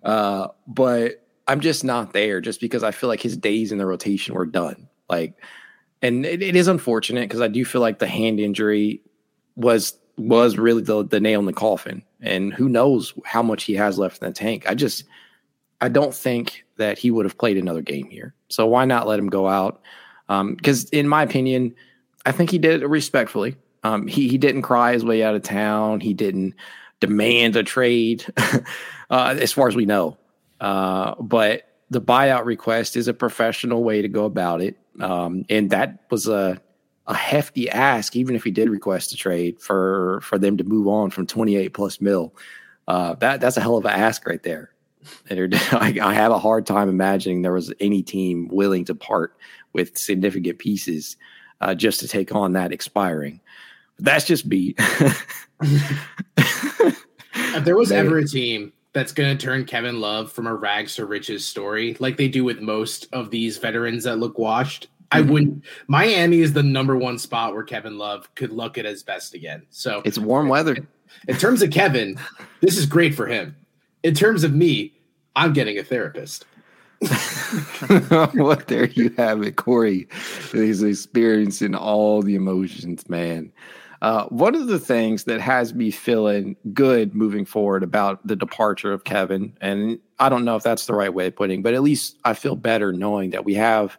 [0.02, 3.86] Uh, but I'm just not there just because I feel like his days in the
[3.86, 4.88] rotation were done.
[5.08, 5.34] Like
[6.02, 9.02] and it, it is unfortunate because I do feel like the hand injury
[9.56, 13.74] was was really the the nail in the coffin, and who knows how much he
[13.74, 14.64] has left in the tank.
[14.68, 15.04] I just
[15.80, 18.34] I don't think that he would have played another game here.
[18.48, 19.80] So why not let him go out?
[20.28, 21.74] Because um, in my opinion,
[22.26, 23.56] I think he did it respectfully.
[23.82, 26.00] Um, he he didn't cry his way out of town.
[26.00, 26.54] He didn't
[27.00, 28.24] demand a trade,
[29.10, 30.16] uh, as far as we know.
[30.60, 35.70] Uh, but the buyout request is a professional way to go about it, um, and
[35.70, 36.60] that was a
[37.06, 40.88] a hefty ask, even if he did request a trade for for them to move
[40.88, 42.34] on from twenty eight plus mil.
[42.86, 44.70] Uh, that that's a hell of an ask right there.
[45.30, 49.36] I have a hard time imagining there was any team willing to part
[49.72, 51.16] with significant pieces
[51.60, 53.40] uh, just to take on that expiring.
[53.96, 54.74] But that's just me.
[55.60, 60.94] if there was ever a team that's going to turn Kevin Love from a rags
[60.96, 65.20] to riches story, like they do with most of these veterans that look washed, I
[65.20, 65.32] mm-hmm.
[65.32, 65.64] wouldn't.
[65.86, 69.62] Miami is the number one spot where Kevin Love could look at his best again.
[69.70, 70.76] So it's warm weather.
[71.26, 72.18] In terms of Kevin,
[72.60, 73.56] this is great for him.
[74.02, 74.92] In terms of me,
[75.34, 76.44] I'm getting a therapist.
[78.34, 80.08] well, there you have it, Corey.
[80.52, 83.52] He's experiencing all the emotions, man.
[84.00, 88.92] Uh, one of the things that has me feeling good moving forward about the departure
[88.92, 91.82] of Kevin, and I don't know if that's the right way of putting, but at
[91.82, 93.98] least I feel better knowing that we have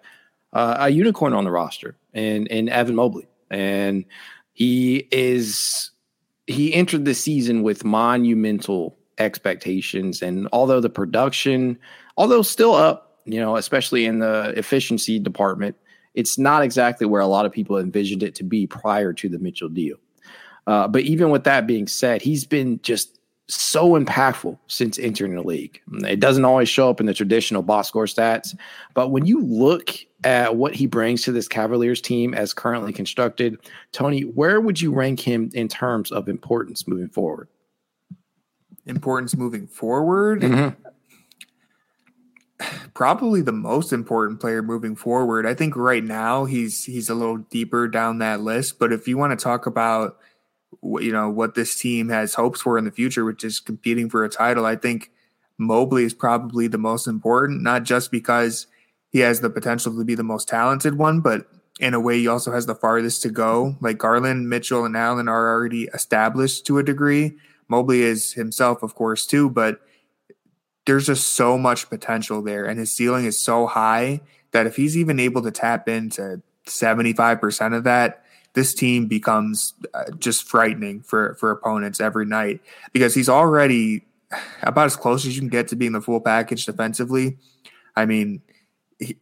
[0.53, 4.05] uh, a unicorn on the roster and in Evan Mobley, and
[4.53, 5.91] he is
[6.47, 11.77] he entered the season with monumental expectations, and although the production,
[12.19, 15.75] although still up, you know, especially in the efficiency department
[16.13, 19.39] it's not exactly where a lot of people envisioned it to be prior to the
[19.39, 19.97] Mitchell deal.
[20.67, 25.41] Uh, but even with that being said, he's been just so impactful since entering the
[25.41, 25.81] league.
[26.03, 28.55] It doesn't always show up in the traditional box score stats,
[28.93, 33.57] but when you look at what he brings to this Cavaliers team as currently constructed,
[33.91, 37.47] Tony, where would you rank him in terms of importance moving forward?
[38.85, 40.41] Importance moving forward?
[40.41, 40.88] Mm-hmm
[42.93, 45.45] probably the most important player moving forward.
[45.45, 49.17] I think right now he's he's a little deeper down that list, but if you
[49.17, 50.17] want to talk about
[50.83, 54.23] you know what this team has hopes for in the future, which is competing for
[54.23, 55.11] a title, I think
[55.57, 58.67] Mobley is probably the most important, not just because
[59.11, 61.47] he has the potential to be the most talented one, but
[61.79, 63.75] in a way he also has the farthest to go.
[63.81, 67.37] Like Garland, Mitchell, and Allen are already established to a degree.
[67.67, 69.79] Mobley is himself, of course, too, but
[70.89, 74.97] there's just so much potential there, and his ceiling is so high that if he's
[74.97, 78.23] even able to tap into 75% of that,
[78.53, 84.03] this team becomes uh, just frightening for for opponents every night because he's already
[84.63, 87.37] about as close as you can get to being the full package defensively.
[87.95, 88.41] I mean,
[88.97, 89.15] he,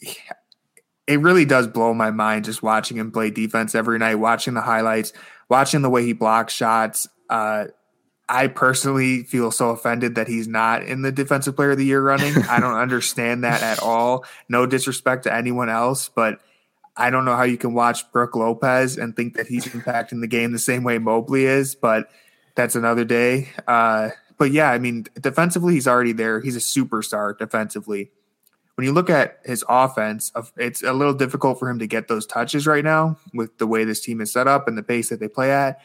[1.05, 4.61] it really does blow my mind just watching him play defense every night, watching the
[4.61, 5.11] highlights,
[5.49, 7.09] watching the way he blocks shots.
[7.29, 7.65] Uh,
[8.29, 12.01] I personally feel so offended that he's not in the defensive player of the year
[12.01, 12.35] running.
[12.49, 14.25] I don't understand that at all.
[14.49, 16.39] No disrespect to anyone else, but
[16.97, 20.27] I don't know how you can watch Brook Lopez and think that he's impacting the
[20.27, 22.09] game the same way Mobley is, but
[22.55, 23.49] that's another day.
[23.67, 26.41] Uh, but yeah, I mean, defensively, he's already there.
[26.41, 28.11] He's a superstar defensively.
[28.75, 32.27] When you look at his offense, it's a little difficult for him to get those
[32.27, 35.19] touches right now with the way this team is set up and the pace that
[35.19, 35.79] they play at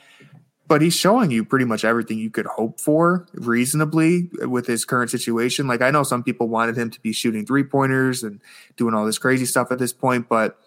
[0.73, 5.11] but he's showing you pretty much everything you could hope for reasonably with his current
[5.11, 5.67] situation.
[5.67, 8.41] Like I know some people wanted him to be shooting three pointers and
[8.79, 10.59] doing all this crazy stuff at this point, but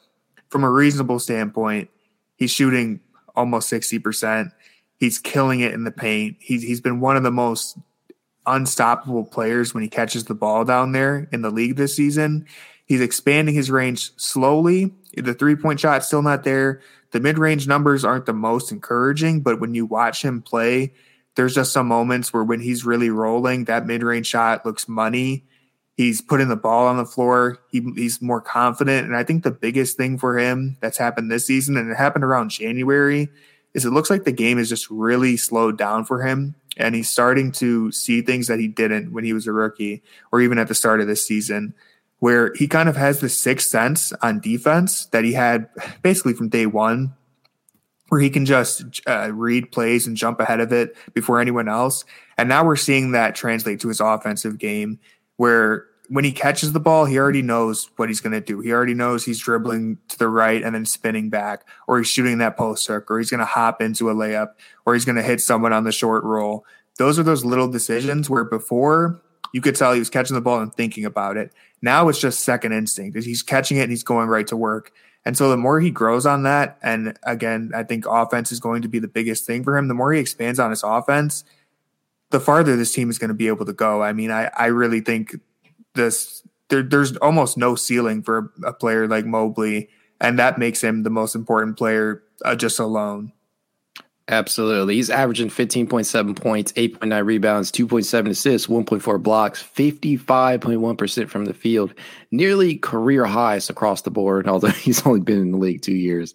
[0.49, 1.89] from a reasonable standpoint,
[2.35, 2.99] he's shooting
[3.35, 4.51] almost 60%.
[4.99, 6.37] He's killing it in the paint.
[6.39, 7.75] He's he's been one of the most
[8.45, 12.45] unstoppable players when he catches the ball down there in the league this season.
[12.85, 14.93] He's expanding his range slowly.
[15.17, 16.81] The three point shot still not there.
[17.15, 20.91] The mid range numbers aren't the most encouraging, but when you watch him play,
[21.35, 25.45] there's just some moments where when he's really rolling, that mid range shot looks money.
[25.95, 27.59] He's putting the ball on the floor.
[27.71, 29.07] He, he's more confident.
[29.07, 32.25] And I think the biggest thing for him that's happened this season, and it happened
[32.25, 33.29] around January,
[33.73, 36.53] is it looks like the game is just really slowed down for him.
[36.75, 40.03] And he's starting to see things that he didn't when he was a rookie
[40.33, 41.75] or even at the start of this season
[42.19, 45.69] where he kind of has the sixth sense on defense that he had
[46.01, 47.13] basically from day one,
[48.09, 52.05] where he can just uh, read plays and jump ahead of it before anyone else.
[52.37, 54.99] And now we're seeing that translate to his offensive game,
[55.37, 58.59] where when he catches the ball, he already knows what he's going to do.
[58.59, 62.37] He already knows he's dribbling to the right and then spinning back, or he's shooting
[62.37, 64.49] that post hook, or he's going to hop into a layup,
[64.85, 66.63] or he's going to hit someone on the short roll.
[66.97, 69.19] Those are those little decisions where before
[69.55, 71.53] you could tell he was catching the ball and thinking about it.
[71.81, 73.17] Now it's just second instinct.
[73.23, 74.91] He's catching it and he's going right to work.
[75.23, 78.81] And so the more he grows on that, and again, I think offense is going
[78.81, 79.87] to be the biggest thing for him.
[79.87, 81.45] The more he expands on his offense,
[82.31, 84.03] the farther this team is going to be able to go.
[84.03, 85.37] I mean, I, I really think
[85.93, 89.87] this there, there's almost no ceiling for a player like Mobley,
[90.19, 93.31] and that makes him the most important player uh, just alone.
[94.27, 94.95] Absolutely.
[94.95, 101.93] He's averaging 15.7 points, 8.9 rebounds, 2.7 assists, 1.4 blocks, 55.1% from the field,
[102.31, 106.33] nearly career highs across the board, although he's only been in the league two years.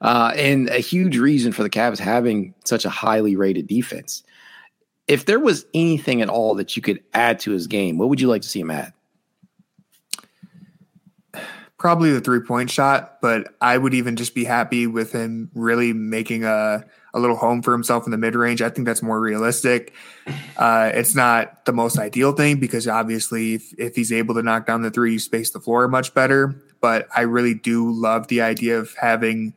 [0.00, 4.22] Uh, and a huge reason for the Cavs having such a highly rated defense.
[5.06, 8.20] If there was anything at all that you could add to his game, what would
[8.20, 8.92] you like to see him add?
[11.78, 15.92] Probably the three point shot, but I would even just be happy with him really
[15.92, 18.62] making a a little home for himself in the mid range.
[18.62, 19.92] I think that's more realistic.
[20.56, 24.66] Uh, it's not the most ideal thing because obviously, if, if he's able to knock
[24.66, 26.60] down the three, you space the floor much better.
[26.80, 29.54] But I really do love the idea of having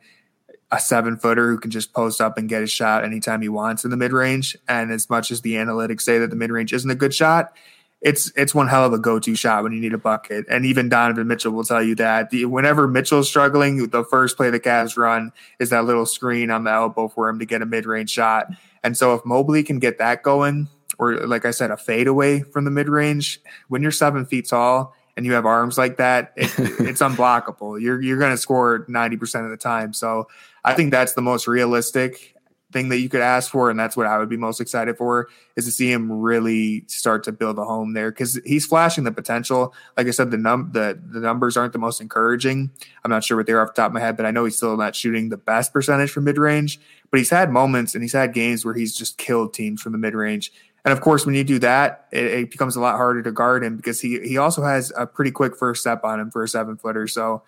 [0.71, 3.83] a seven footer who can just post up and get a shot anytime he wants
[3.83, 4.55] in the mid range.
[4.67, 7.53] And as much as the analytics say that the mid range isn't a good shot,
[8.01, 10.45] it's it's one hell of a go-to shot when you need a bucket.
[10.49, 14.49] And even Donovan Mitchell will tell you that the, whenever Mitchell's struggling, the first play
[14.49, 17.65] the Cavs run is that little screen on the elbow for him to get a
[17.65, 18.47] mid-range shot.
[18.83, 22.65] And so if Mobley can get that going, or like I said, a fadeaway from
[22.65, 27.01] the mid-range, when you're seven feet tall and you have arms like that, it, it's
[27.01, 27.79] unblockable.
[27.79, 29.93] You're you're going to score ninety percent of the time.
[29.93, 30.27] So
[30.63, 32.35] I think that's the most realistic
[32.71, 35.27] thing that you could ask for, and that's what I would be most excited for
[35.55, 39.11] is to see him really start to build a home there because he's flashing the
[39.11, 39.73] potential.
[39.97, 42.71] Like I said, the num the the numbers aren't the most encouraging.
[43.03, 44.57] I'm not sure what they're off the top of my head, but I know he's
[44.57, 46.79] still not shooting the best percentage from mid range.
[47.09, 49.97] But he's had moments and he's had games where he's just killed teams from the
[49.97, 50.51] mid range.
[50.83, 53.63] And of course, when you do that, it, it, becomes a lot harder to guard
[53.63, 56.47] him because he he also has a pretty quick first step on him for a
[56.47, 57.07] seven footer.
[57.07, 57.43] So,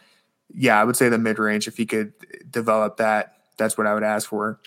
[0.53, 2.13] yeah, I would say the mid range if he could
[2.51, 4.59] develop that, that's what I would ask for.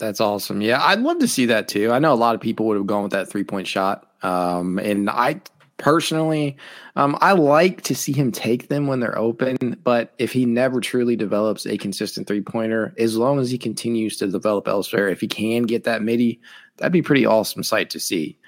[0.00, 0.62] That's awesome.
[0.62, 1.92] Yeah, I'd love to see that too.
[1.92, 4.06] I know a lot of people would have gone with that three point shot.
[4.22, 5.42] Um, and I
[5.76, 6.56] personally,
[6.96, 9.76] um, I like to see him take them when they're open.
[9.84, 14.16] But if he never truly develops a consistent three pointer, as long as he continues
[14.16, 16.40] to develop elsewhere, if he can get that midi,
[16.78, 18.38] that'd be pretty awesome sight to see.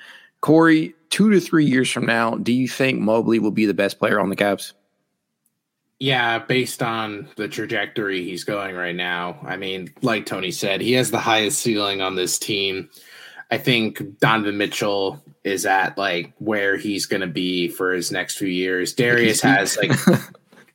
[0.41, 3.99] Corey, two to three years from now, do you think Mobley will be the best
[3.99, 4.73] player on the Cavs?
[6.03, 9.39] Yeah, based on the trajectory he's going right now.
[9.45, 12.91] I mean, like Tony said, he has the highest ceiling on this team.
[13.53, 18.37] I think Donovan Mitchell is at like where he's going to be for his next
[18.37, 18.93] few years.
[18.95, 19.93] Darius has like,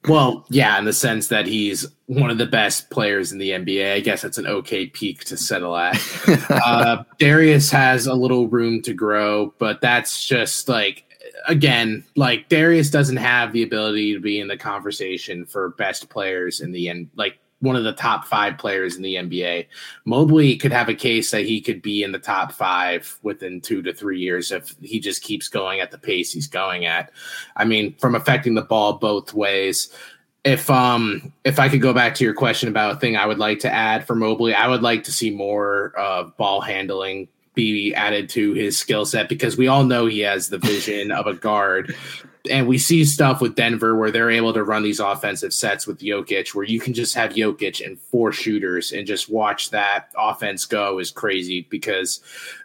[0.07, 3.95] well, yeah, in the sense that he's one of the best players in the NBA.
[3.95, 6.01] I guess it's an okay peak to settle at.
[6.49, 11.03] uh, Darius has a little room to grow, but that's just like
[11.47, 16.61] again, like Darius doesn't have the ability to be in the conversation for best players
[16.61, 19.67] in the end, like one of the top five players in the NBA.
[20.05, 23.81] Mobley could have a case that he could be in the top five within two
[23.81, 27.11] to three years if he just keeps going at the pace he's going at.
[27.55, 29.89] I mean, from affecting the ball both ways.
[30.43, 33.39] If um if I could go back to your question about a thing I would
[33.39, 37.27] like to add for Mobley, I would like to see more uh, ball handling
[37.57, 41.25] be added to his skill set because we all know he has the vision of
[41.25, 41.95] a guard.
[42.49, 45.99] And we see stuff with Denver where they're able to run these offensive sets with
[45.99, 50.63] Jokic, where you can just have Jokic and four shooters and just watch that offense
[50.65, 52.21] go is crazy because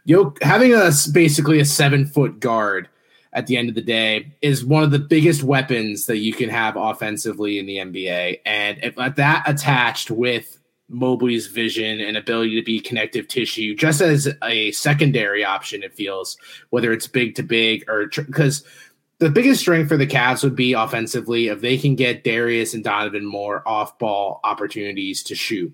[0.07, 2.88] Jok- having a basically a seven foot guard
[3.32, 6.51] at the end of the day is one of the biggest weapons that you can
[6.51, 8.40] have offensively in the NBA.
[8.45, 10.59] And if uh, that attached with
[10.93, 16.36] Mobley's vision and ability to be connective tissue, just as a secondary option, it feels,
[16.70, 18.64] whether it's big to big or because
[19.18, 22.82] the biggest strength for the Cavs would be offensively if they can get Darius and
[22.82, 25.72] Donovan more off ball opportunities to shoot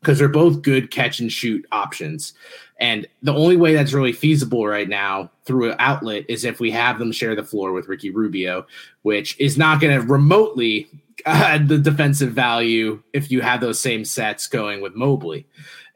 [0.00, 2.32] because they're both good catch and shoot options.
[2.80, 6.70] And the only way that's really feasible right now through an outlet is if we
[6.72, 8.66] have them share the floor with Ricky Rubio,
[9.02, 10.88] which is not going to remotely
[11.26, 15.46] uh, the defensive value if you have those same sets going with Mobley.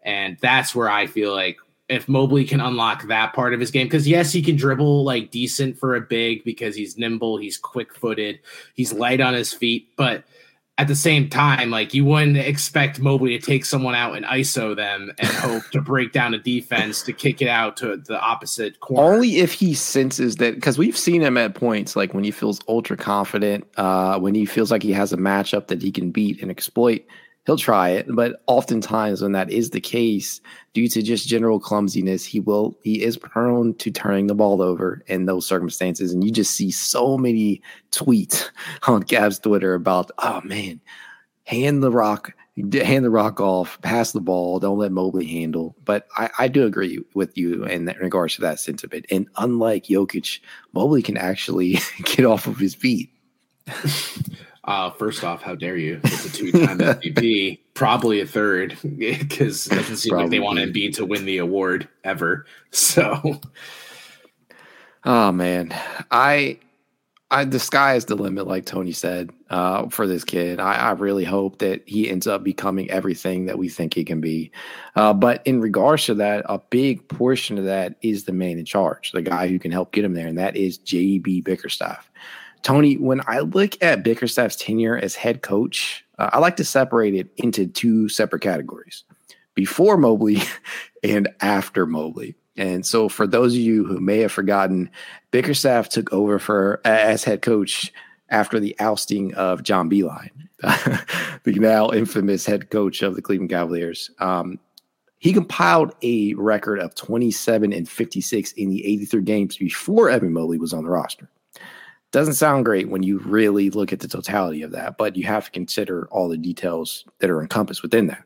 [0.03, 1.59] And that's where I feel like
[1.89, 5.31] if Mobley can unlock that part of his game, because yes, he can dribble like
[5.31, 8.41] decent for a big because he's nimble, he's quick footed,
[8.75, 10.25] he's light on his feet, but
[10.79, 14.77] at the same time, like you wouldn't expect Mobley to take someone out and ISO
[14.77, 18.81] them and hope to break down a defense to kick it out to the opposite
[18.81, 19.15] corner.
[19.15, 22.61] Only if he senses that, because we've seen him at points like when he feels
[22.69, 26.43] ultra confident, uh, when he feels like he has a matchup that he can beat
[26.43, 27.03] and exploit
[27.47, 28.07] he'll try it.
[28.09, 30.41] But oftentimes, when that is the case,
[30.75, 35.03] due to just general clumsiness, he will he is prone to turning the ball over
[35.07, 36.13] in those circumstances.
[36.13, 38.51] And you just see so many tweets
[38.87, 40.81] on Cavs Twitter about, oh man,
[41.45, 42.35] hand the rock,
[42.73, 44.59] hand the rock off, pass the ball.
[44.59, 45.77] Don't let Mobley handle.
[45.85, 49.07] But I, I do agree with you in regards to that sentiment.
[49.11, 50.41] And unlike Jokic,
[50.73, 53.11] Mobley can actually get off of his feet.
[54.67, 56.01] Uh, first off, how dare you?
[56.05, 60.25] It's a two-time MVP, probably a third, because it doesn't seem probably.
[60.25, 62.47] like they want Embiid to win the award ever.
[62.73, 63.41] So,
[65.05, 65.75] oh man,
[66.11, 66.59] I
[67.31, 70.61] I, the sky is the limit, like Tony said, uh, for this kid.
[70.61, 74.21] I, I, really hope that he ends up becoming everything that we think he can
[74.21, 74.53] be.
[74.95, 78.65] Uh, but in regards to that, a big portion of that is the man in
[78.65, 82.11] charge, the guy who can help get him there, and that is JB Bickerstaff.
[82.63, 87.15] Tony, when I look at Bickerstaff's tenure as head coach, uh, I like to separate
[87.15, 89.05] it into two separate categories
[89.55, 90.43] before Mobley
[91.03, 92.35] and after Mobley.
[92.57, 94.91] And so, for those of you who may have forgotten,
[95.31, 97.93] Bickerstaff took over for as head coach
[98.31, 100.31] after the ousting of John Beilein,
[101.45, 104.11] the now infamous head coach of the Cleveland Cavaliers.
[104.19, 104.59] Um,
[105.19, 110.59] he compiled a record of 27 and 56 in the 83 games before Evan Mobley
[110.59, 111.29] was on the roster.
[112.17, 115.45] Doesn't sound great when you really look at the totality of that, but you have
[115.45, 118.25] to consider all the details that are encompassed within that.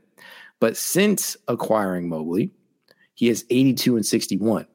[0.60, 2.52] But since acquiring Mobley,
[3.14, 4.68] he has 82 and 61.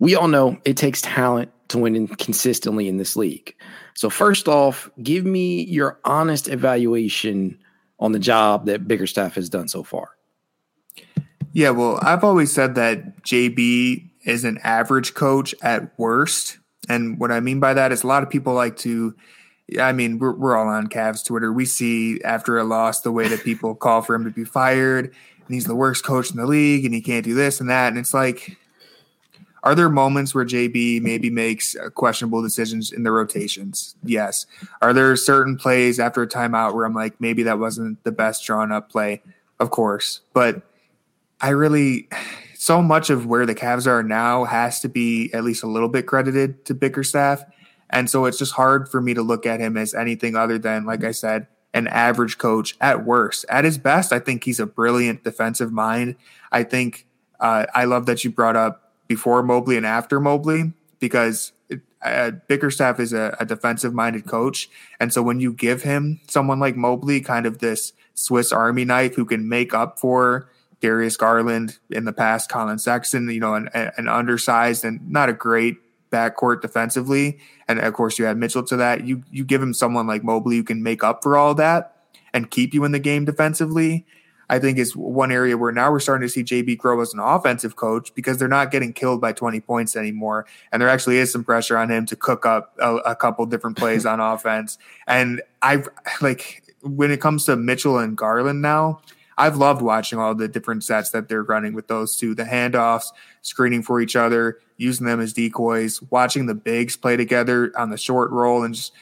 [0.00, 3.54] We all know it takes talent to win consistently in this league.
[3.94, 7.56] So, first off, give me your honest evaluation
[8.00, 10.08] on the job that Bickerstaff has done so far.
[11.52, 16.58] Yeah, well, I've always said that JB is an average coach at worst.
[16.88, 19.14] And what I mean by that is a lot of people like to,
[19.80, 21.52] I mean, we're, we're all on Cavs Twitter.
[21.52, 25.06] We see after a loss the way that people call for him to be fired
[25.06, 27.88] and he's the worst coach in the league and he can't do this and that.
[27.88, 28.56] And it's like,
[29.66, 33.96] are there moments where JB maybe makes uh, questionable decisions in the rotations?
[34.04, 34.46] Yes.
[34.80, 38.44] Are there certain plays after a timeout where I'm like, maybe that wasn't the best
[38.44, 39.22] drawn up play?
[39.58, 40.20] Of course.
[40.32, 40.62] But
[41.40, 42.08] I really,
[42.66, 45.88] so much of where the Cavs are now has to be at least a little
[45.88, 47.44] bit credited to Bickerstaff.
[47.90, 50.84] And so it's just hard for me to look at him as anything other than,
[50.84, 53.44] like I said, an average coach at worst.
[53.48, 56.16] At his best, I think he's a brilliant defensive mind.
[56.50, 57.06] I think
[57.38, 62.32] uh, I love that you brought up before Mobley and after Mobley because it, uh,
[62.48, 64.68] Bickerstaff is a, a defensive minded coach.
[64.98, 69.14] And so when you give him someone like Mobley, kind of this Swiss Army knife
[69.14, 70.48] who can make up for
[70.80, 75.32] Darius Garland in the past, Collin Sexton, you know, an, an undersized and not a
[75.32, 75.76] great
[76.10, 79.04] backcourt defensively, and of course you add Mitchell to that.
[79.04, 81.96] You you give him someone like Mobley who can make up for all that
[82.32, 84.06] and keep you in the game defensively.
[84.48, 87.18] I think is one area where now we're starting to see JB grow as an
[87.18, 90.46] offensive coach because they're not getting killed by 20 points anymore.
[90.70, 93.76] And there actually is some pressure on him to cook up a, a couple different
[93.76, 94.78] plays on offense.
[95.08, 95.82] And I
[96.20, 99.00] like when it comes to Mitchell and Garland now,
[99.38, 103.12] I've loved watching all the different sets that they're running with those two, the handoffs,
[103.42, 107.98] screening for each other, using them as decoys, watching the bigs play together on the
[107.98, 108.92] short roll, and just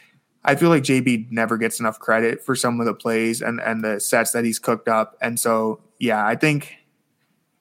[0.44, 3.82] I feel like JB never gets enough credit for some of the plays and and
[3.82, 5.16] the sets that he's cooked up.
[5.20, 6.74] And so yeah, I think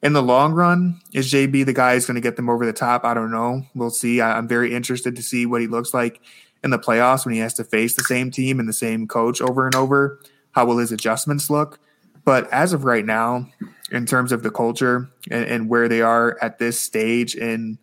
[0.02, 2.74] in the long run, is JB the guy who's going to get them over the
[2.74, 3.04] top?
[3.04, 3.62] I don't know.
[3.74, 4.20] We'll see.
[4.20, 6.20] I, I'm very interested to see what he looks like
[6.62, 9.40] in the playoffs when he has to face the same team and the same coach
[9.40, 10.20] over and over.
[10.52, 11.80] How will his adjustments look?
[12.24, 13.48] But as of right now,
[13.90, 17.78] in terms of the culture and, and where they are at this stage in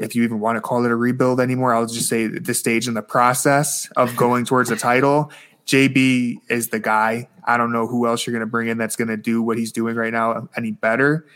[0.00, 2.88] if you even want to call it a rebuild anymore, I'll just say this stage
[2.88, 5.30] in the process of going towards a title.
[5.66, 7.28] JB is the guy.
[7.44, 9.58] I don't know who else you're going to bring in that's going to do what
[9.58, 11.26] he's doing right now any better.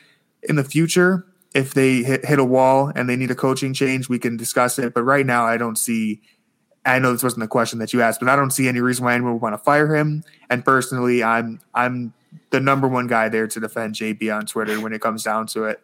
[0.42, 4.08] In the future, if they hit, hit a wall and they need a coaching change,
[4.08, 4.94] we can discuss it.
[4.94, 6.20] But right now, I don't see.
[6.86, 9.04] I know this wasn't the question that you asked, but I don't see any reason
[9.04, 10.24] why anyone would want to fire him.
[10.50, 12.12] And personally, I'm I'm
[12.50, 15.64] the number one guy there to defend JB on Twitter when it comes down to
[15.64, 15.80] it.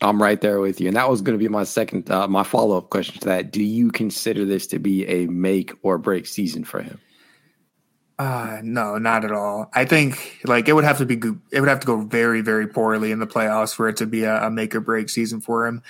[0.00, 2.42] I'm right there with you, and that was going to be my second, uh, my
[2.42, 3.50] follow up question to that.
[3.52, 7.00] Do you consider this to be a make or break season for him?
[8.16, 9.68] Uh no, not at all.
[9.72, 11.14] I think like it would have to be
[11.50, 14.22] it would have to go very very poorly in the playoffs for it to be
[14.22, 15.82] a, a make or break season for him.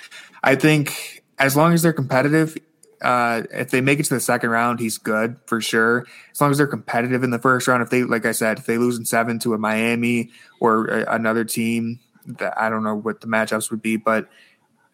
[0.43, 2.57] I think as long as they're competitive,
[3.01, 6.05] uh, if they make it to the second round, he's good for sure.
[6.31, 8.65] As long as they're competitive in the first round, if they, like I said, if
[8.65, 12.95] they lose in seven to a Miami or a, another team, that I don't know
[12.95, 14.27] what the matchups would be, but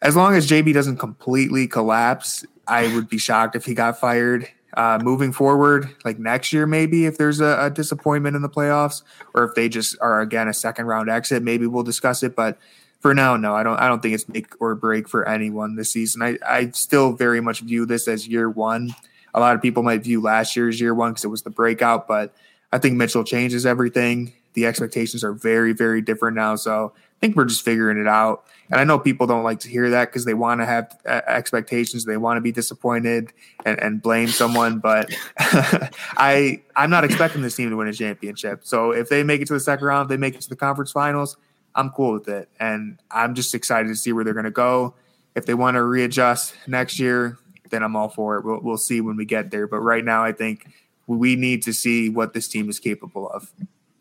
[0.02, 4.48] as long as JB doesn't completely collapse, I would be shocked if he got fired.
[4.74, 9.04] Uh, moving forward, like next year, maybe if there's a, a disappointment in the playoffs,
[9.34, 12.38] or if they just are again a second round exit, maybe we'll discuss it.
[12.38, 12.58] But
[13.02, 13.78] for now, no, I don't.
[13.78, 16.22] I don't think it's make or break for anyone this season.
[16.22, 18.96] I, I still very much view this as year one.
[19.34, 22.08] A lot of people might view last year's year one because it was the breakout,
[22.08, 22.34] but
[22.72, 24.34] I think Mitchell changes everything.
[24.54, 26.56] The expectations are very, very different now.
[26.56, 28.46] So I think we're just figuring it out.
[28.70, 31.22] And I know people don't like to hear that because they want to have uh,
[31.26, 32.06] expectations.
[32.06, 33.34] They want to be disappointed
[33.66, 34.80] and, and blame someone.
[34.80, 38.62] But I, I'm not expecting this team to win a championship.
[38.64, 40.92] So if they make it to the second round, they make it to the conference
[40.92, 41.38] finals,
[41.76, 42.50] I'm cool with it.
[42.60, 44.96] And I'm just excited to see where they're going to go.
[45.36, 47.38] If they want to readjust next year,
[47.70, 48.46] then I'm all for it.
[48.46, 49.68] We'll, we'll see when we get there.
[49.68, 50.68] But right now, I think
[51.08, 53.52] we need to see what this team is capable of.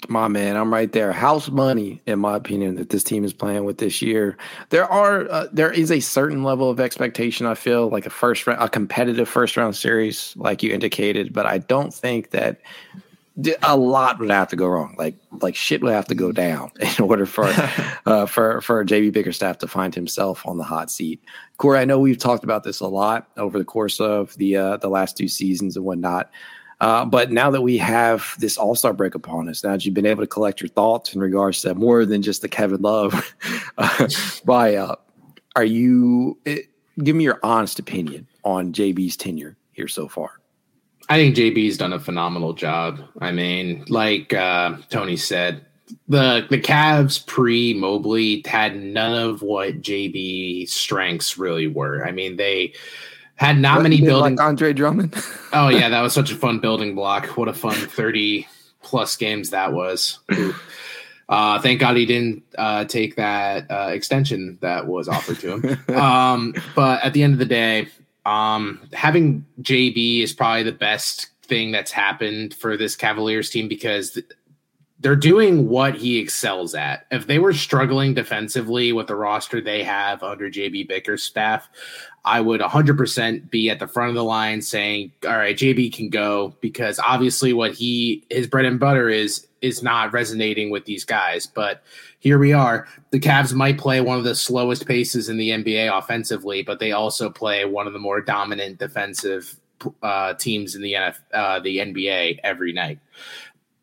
[0.08, 1.12] My man, I'm right there.
[1.12, 4.36] House money, in my opinion, that this team is playing with this year.
[4.70, 7.46] There are uh, there is a certain level of expectation.
[7.46, 11.44] I feel like a first round, a competitive first round series, like you indicated, but
[11.44, 12.60] I don't think that
[13.62, 14.94] a lot would have to go wrong.
[14.98, 17.44] Like like shit would have to go down in order for
[18.06, 21.22] uh, for for JB Bickerstaff to find himself on the hot seat.
[21.56, 24.76] Corey, I know we've talked about this a lot over the course of the uh,
[24.78, 26.30] the last two seasons and whatnot.
[26.80, 29.94] Uh, but now that we have this All Star break upon us, now that you've
[29.94, 33.14] been able to collect your thoughts in regards to more than just the Kevin Love
[33.78, 33.88] uh,
[34.46, 34.96] buyout,
[35.56, 36.38] are you?
[36.44, 36.62] It, eh,
[37.04, 40.39] give me your honest opinion on JB's tenure here so far.
[41.10, 43.00] I think JB's done a phenomenal job.
[43.20, 45.66] I mean, like uh, Tony said,
[46.08, 52.06] the the Cavs pre Mobley had none of what JB's strengths really were.
[52.06, 52.74] I mean, they
[53.34, 55.16] had not what, many building like Andre Drummond.
[55.52, 57.26] oh yeah, that was such a fun building block.
[57.36, 58.46] What a fun thirty
[58.80, 60.20] plus games that was.
[61.28, 65.96] Uh, thank God he didn't uh, take that uh, extension that was offered to him.
[65.96, 67.88] um, but at the end of the day,
[68.30, 74.12] um, having JB is probably the best thing that's happened for this Cavaliers team because
[74.12, 74.26] th-
[75.00, 77.06] they're doing what he excels at.
[77.10, 81.68] If they were struggling defensively with the roster they have under JB Bickerstaff,
[82.24, 86.08] I would 100% be at the front of the line saying, "All right, JB can
[86.08, 91.04] go," because obviously what he his bread and butter is is not resonating with these
[91.04, 91.46] guys.
[91.46, 91.82] But
[92.20, 92.86] here we are.
[93.10, 96.92] The Cavs might play one of the slowest paces in the NBA offensively, but they
[96.92, 99.58] also play one of the more dominant defensive
[100.02, 102.98] uh, teams in the NF, uh, the NBA every night.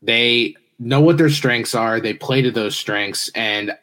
[0.04, 2.00] They know what their strengths are.
[2.00, 3.76] They play to those strengths, and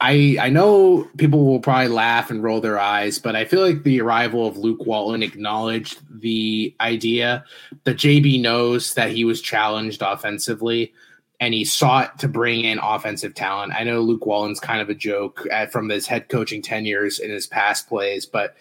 [0.00, 3.82] I I know people will probably laugh and roll their eyes, but I feel like
[3.82, 7.44] the arrival of Luke Walton acknowledged the idea
[7.84, 10.94] that JB knows that he was challenged offensively
[11.40, 13.72] and he sought to bring in offensive talent.
[13.72, 17.30] I know Luke Walton's kind of a joke at, from his head coaching tenures in
[17.30, 18.56] his past plays, but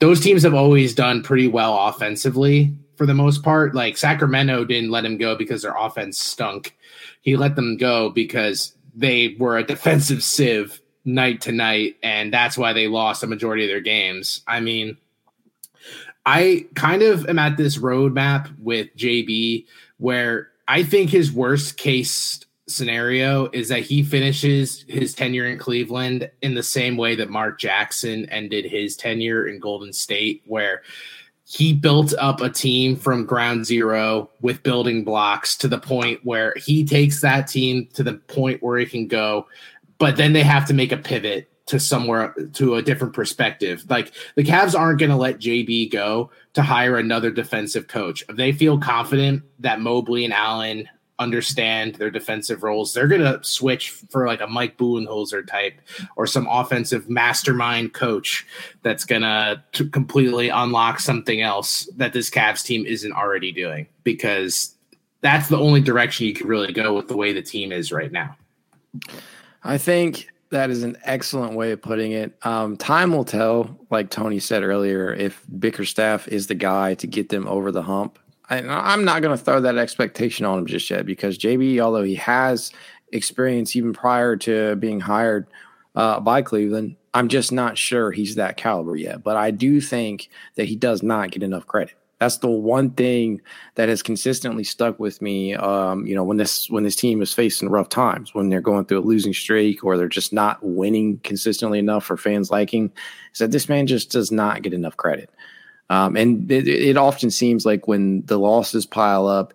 [0.00, 3.74] those teams have always done pretty well offensively for the most part.
[3.74, 6.76] Like Sacramento didn't let him go because their offense stunk.
[7.22, 12.58] He let them go because they were a defensive sieve night to night, and that's
[12.58, 14.42] why they lost a majority of their games.
[14.46, 14.98] I mean,
[16.26, 19.64] I kind of am at this roadmap with JB
[19.96, 26.30] where I think his worst case scenario is that he finishes his tenure in Cleveland
[26.42, 30.82] in the same way that Mark Jackson ended his tenure in Golden State, where
[31.46, 36.52] he built up a team from ground zero with building blocks to the point where
[36.58, 39.46] he takes that team to the point where it can go,
[39.96, 43.84] but then they have to make a pivot to somewhere to a different perspective.
[43.88, 48.24] Like the Cavs aren't going to let JB go to hire another defensive coach.
[48.28, 50.88] If they feel confident that Mobley and Allen
[51.18, 55.80] understand their defensive roles, they're going to switch for like a Mike Budenholzer type
[56.16, 58.46] or some offensive mastermind coach
[58.82, 64.74] that's going to completely unlock something else that this Cavs team isn't already doing because
[65.20, 68.12] that's the only direction you can really go with the way the team is right
[68.12, 68.36] now.
[69.64, 72.34] I think that is an excellent way of putting it.
[72.42, 77.28] Um, time will tell, like Tony said earlier, if Bickerstaff is the guy to get
[77.28, 78.18] them over the hump
[78.50, 82.02] I, am not going to throw that expectation on him just yet because JB, although
[82.02, 82.72] he has
[83.12, 85.46] experience even prior to being hired
[85.94, 89.22] uh, by Cleveland, I'm just not sure he's that caliber yet.
[89.22, 91.94] But I do think that he does not get enough credit.
[92.18, 93.40] That's the one thing
[93.76, 95.54] that has consistently stuck with me.
[95.54, 98.86] Um, you know, when this when this team is facing rough times, when they're going
[98.86, 102.92] through a losing streak or they're just not winning consistently enough for fans' liking,
[103.32, 105.30] is that this man just does not get enough credit.
[105.90, 109.54] Um, and it, it often seems like when the losses pile up,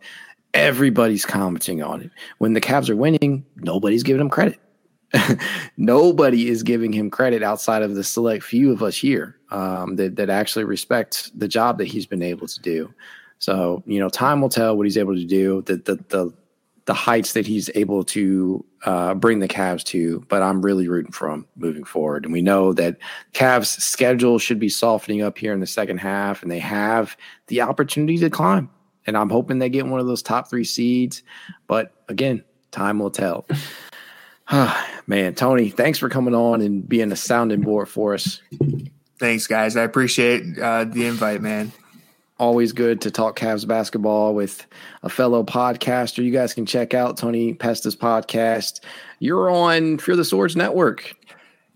[0.53, 2.11] everybody's commenting on it.
[2.37, 4.59] When the Cavs are winning, nobody's giving them credit.
[5.77, 10.15] Nobody is giving him credit outside of the select few of us here um, that
[10.17, 12.93] that actually respect the job that he's been able to do.
[13.39, 15.61] So you know, time will tell what he's able to do.
[15.61, 16.33] The the the
[16.85, 21.13] the heights that he's able to uh, bring the Cavs to, but I'm really rooting
[21.13, 22.25] for him moving forward.
[22.25, 22.97] And we know that
[23.31, 27.15] Cavs' schedule should be softening up here in the second half, and they have
[27.47, 28.69] the opportunity to climb.
[29.05, 31.23] and I'm hoping they get one of those top three seeds.
[31.67, 33.45] But again, time will tell.
[35.07, 38.41] Man, Tony, thanks for coming on and being a sounding board for us.
[39.23, 39.77] Thanks, guys.
[39.77, 41.71] I appreciate uh, the invite, man.
[42.39, 44.67] Always good to talk Cavs basketball with
[45.01, 46.21] a fellow podcaster.
[46.21, 48.81] You guys can check out Tony Pesta's podcast.
[49.19, 51.15] You're on Fear the Swords Network.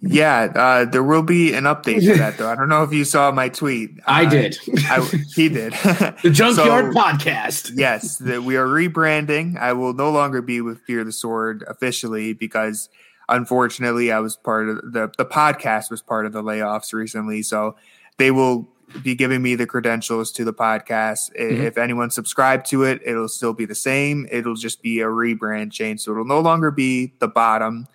[0.02, 2.50] Yeah, uh, there will be an update to that, though.
[2.50, 3.92] I don't know if you saw my tweet.
[4.06, 4.58] I uh, did.
[4.80, 5.72] I, he did.
[6.24, 7.72] the Junkyard so, Podcast.
[7.76, 9.58] yes, the, we are rebranding.
[9.58, 12.90] I will no longer be with Fear the Sword officially because,
[13.30, 17.42] unfortunately, I was part of the the podcast was part of the layoffs recently.
[17.44, 17.76] So
[18.18, 18.68] they will
[19.04, 21.36] be giving me the credentials to the podcast.
[21.36, 21.62] Mm-hmm.
[21.62, 24.28] If anyone subscribed to it, it'll still be the same.
[24.32, 26.02] It'll just be a rebrand change.
[26.02, 27.88] So it'll no longer be the bottom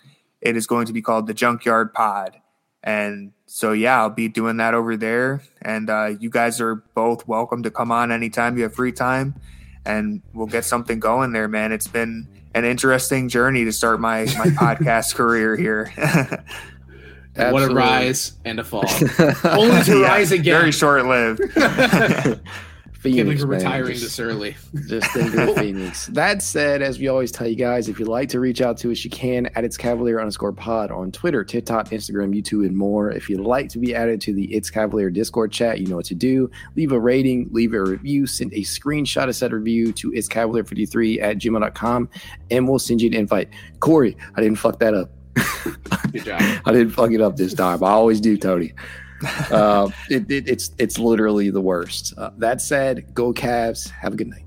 [0.42, 2.36] it is going to be called the Junkyard Pod.
[2.82, 5.42] And so, yeah, I'll be doing that over there.
[5.62, 9.36] And uh, you guys are both welcome to come on anytime you have free time
[9.84, 11.72] and we'll get something going there, man.
[11.72, 15.92] It's been an interesting journey to start my, my podcast career here.
[17.34, 18.84] what a rise and a fall.
[19.44, 20.58] Only to yeah, rise again.
[20.58, 21.40] Very short lived.
[23.02, 23.42] Phoenix.
[23.42, 24.56] retiring just, this early.
[24.86, 26.06] just think of Phoenix.
[26.06, 28.92] That said, as we always tell you guys, if you'd like to reach out to
[28.92, 33.10] us, you can at It's Cavalier underscore pod on Twitter, TikTok, Instagram, YouTube, and more.
[33.10, 36.04] If you'd like to be added to the It's Cavalier Discord chat, you know what
[36.06, 36.48] to do.
[36.76, 41.20] Leave a rating, leave a review, send a screenshot of said review to It's Cavalier53
[41.20, 42.08] at gmail.com,
[42.52, 43.48] and we'll send you an invite.
[43.80, 45.10] Corey, I didn't fuck that up.
[46.12, 46.40] Good job.
[46.64, 47.82] I didn't fuck it up this time.
[47.82, 48.72] I always do, Tony
[49.50, 52.14] uh, it, it, it's it's literally the worst.
[52.16, 53.90] Uh, that said, go Cavs.
[53.90, 54.44] Have a good night.